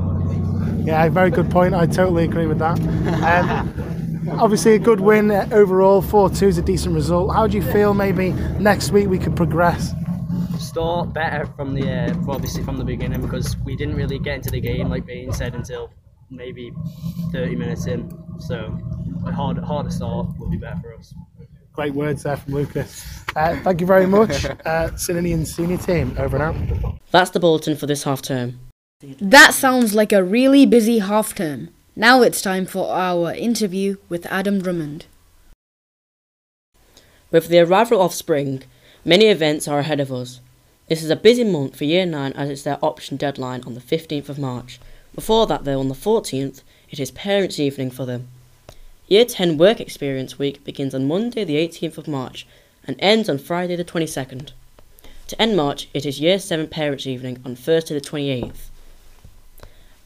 [0.84, 1.74] Yeah, very good point.
[1.76, 2.80] I totally agree with that.
[3.24, 6.02] Um, obviously, a good win overall.
[6.02, 7.34] 4 2 is a decent result.
[7.34, 9.94] How do you feel maybe next week we could progress?
[10.70, 14.52] Start better from the uh, obviously from the beginning because we didn't really get into
[14.52, 15.90] the game like being said until
[16.30, 16.72] maybe
[17.32, 18.08] 30 minutes in.
[18.38, 18.78] So
[19.26, 21.12] a hard, harder start would be better for us.
[21.74, 23.04] Great words there from Lucas.
[23.36, 26.16] Uh, thank you very much, uh, St senior team.
[26.20, 27.00] Over and out.
[27.10, 28.60] That's the bulletin for this half term.
[29.20, 31.70] That sounds like a really busy half term.
[31.96, 35.08] Now it's time for our interview with Adam Drummond.
[37.32, 38.62] With the arrival of spring,
[39.04, 40.42] many events are ahead of us.
[40.90, 43.80] This is a busy month for Year 9 as it's their option deadline on the
[43.80, 44.80] 15th of March.
[45.14, 48.28] Before that, though, on the 14th, it is Parents' Evening for them.
[49.08, 52.48] Year 10 Work Experience Week begins on Monday, the 18th of March,
[52.88, 54.50] and ends on Friday, the 22nd.
[55.28, 58.70] To end March, it is Year 7 Parents' Evening on Thursday, the 28th.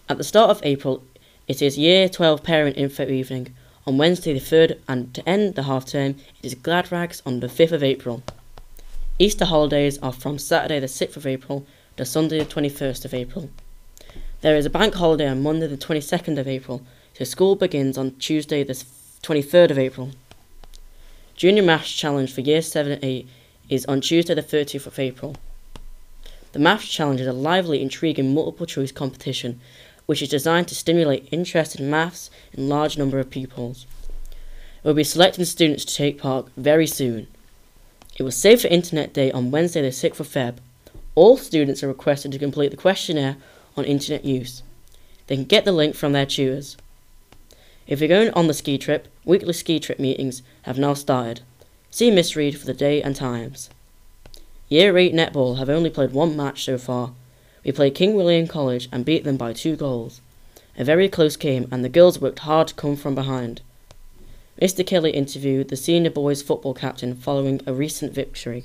[0.09, 1.01] At the start of April,
[1.47, 3.55] it is Year 12 Parent Info Evening
[3.87, 7.39] on Wednesday, the 3rd, and to end the half term, it is Glad Rags on
[7.39, 8.21] the 5th of April.
[9.19, 13.51] Easter holidays are from Saturday, the 6th of April, to Sunday, the 21st of April.
[14.41, 16.81] There is a bank holiday on Monday, the 22nd of April,
[17.13, 20.11] so school begins on Tuesday, the 23rd of April.
[21.35, 23.27] Junior Maths Challenge for Year 7 and 8
[23.69, 25.35] is on Tuesday, the 30th of April.
[26.53, 29.61] The Maths Challenge is a lively, intriguing multiple choice competition
[30.07, 33.85] which is designed to stimulate interest in maths in large number of pupils.
[34.83, 37.27] We'll be selecting students to take part very soon.
[38.15, 40.57] It was Safer Internet Day on Wednesday, the 6th of Feb.
[41.15, 43.37] All students are requested to complete the questionnaire
[43.75, 44.61] on internet use.
[45.25, 46.77] They can get the link from their tutors.
[47.87, 51.41] If you're going on the ski trip, weekly ski trip meetings have now started.
[51.89, 53.71] See Miss Reed for the day and times.
[54.69, 57.13] Year 8 netball have only played one match so far.
[57.65, 60.21] We played King William College and beat them by two goals.
[60.77, 63.61] A very close game and the girls worked hard to come from behind.
[64.63, 64.87] Mr.
[64.87, 68.63] Kelly interviewed the senior boys football captain following a recent victory.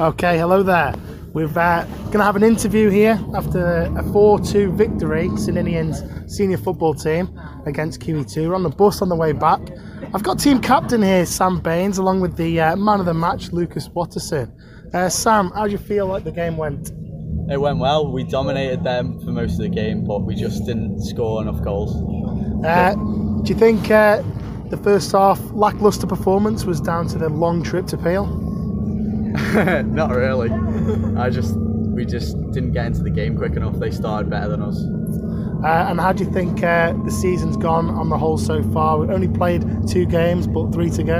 [0.00, 0.96] Okay, hello there.
[1.32, 6.56] We're uh, going to have an interview here after a 4 2 victory, St senior
[6.56, 8.48] football team against QE2.
[8.48, 9.60] We're on the bus on the way back.
[10.12, 13.52] I've got team captain here, Sam Baines, along with the uh, man of the match,
[13.52, 14.52] Lucas Watterson.
[14.92, 16.90] Uh, Sam, how do you feel like the game went?
[17.50, 18.10] It went well.
[18.12, 21.94] We dominated them for most of the game, but we just didn't score enough goals.
[22.64, 22.94] Uh,
[23.42, 24.22] do you think uh,
[24.68, 28.26] the first half lackluster performance was down to the long trip to Peel?
[29.84, 30.50] Not really.
[31.16, 33.78] I just we just didn't get into the game quick enough.
[33.78, 34.78] They started better than us.
[35.64, 38.98] Uh, and how do you think uh, the season's gone on the whole so far?
[38.98, 41.18] We've only played two games, but three to go.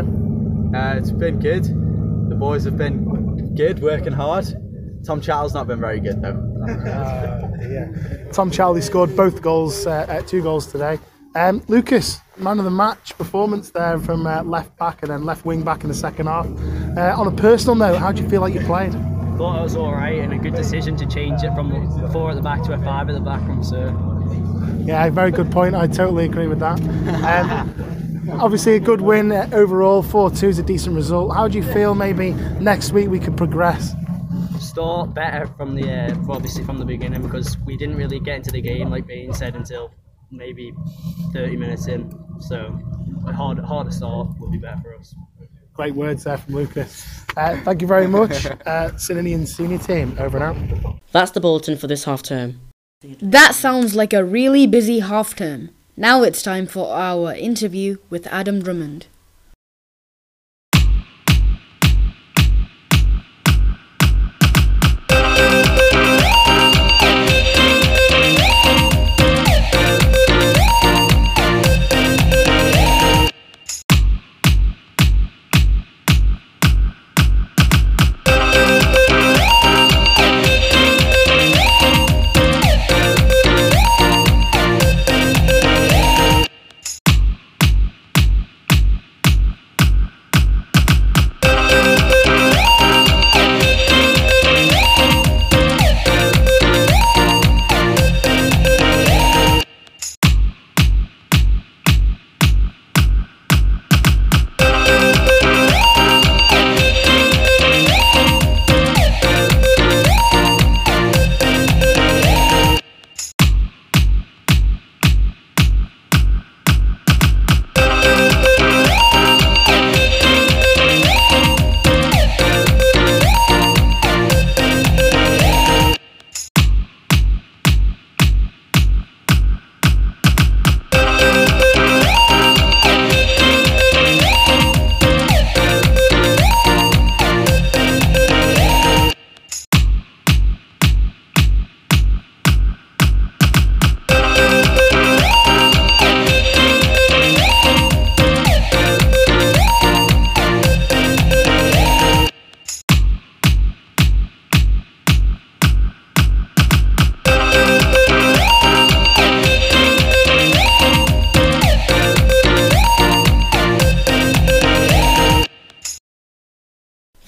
[0.74, 1.64] Uh, it's been good.
[1.64, 4.46] The boys have been good, working hard.
[5.04, 6.38] Tom Charles not been very good though.
[6.68, 8.30] yeah.
[8.32, 10.98] Tom Charlie scored both goals, uh, two goals today.
[11.34, 15.44] Um, Lucas, man of the match performance there from uh, left back and then left
[15.44, 16.46] wing back in the second half.
[16.96, 18.92] Uh, on a personal note, how do you feel like you played?
[19.36, 21.70] Thought it was all right and a good decision to change it from
[22.12, 23.94] four at the back to a five at the back from Sir.
[24.84, 25.74] Yeah, very good point.
[25.74, 26.80] I totally agree with that.
[26.80, 30.02] Um, obviously, a good win overall.
[30.02, 31.34] 4 2 is a decent result.
[31.34, 33.94] How do you feel maybe next week we could progress?
[34.78, 38.52] Start better from the uh, obviously from the beginning because we didn't really get into
[38.52, 39.90] the game like being said until
[40.30, 40.72] maybe
[41.32, 42.16] 30 minutes in.
[42.38, 42.80] So
[43.26, 45.16] a hard, harder start would be better for us.
[45.74, 47.04] Great words there from Lucas.
[47.36, 50.16] Uh, thank you very much, uh, senior team.
[50.16, 51.00] Over and out.
[51.10, 52.60] That's the bulletin for this half term.
[53.20, 55.70] That sounds like a really busy half term.
[55.96, 59.07] Now it's time for our interview with Adam Drummond.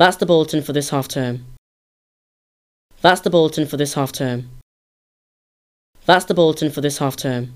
[0.00, 1.44] That's the bulletin for this half term.
[3.02, 4.48] That's the bulletin for this half term.
[6.06, 7.52] That's the bulletin for this half term.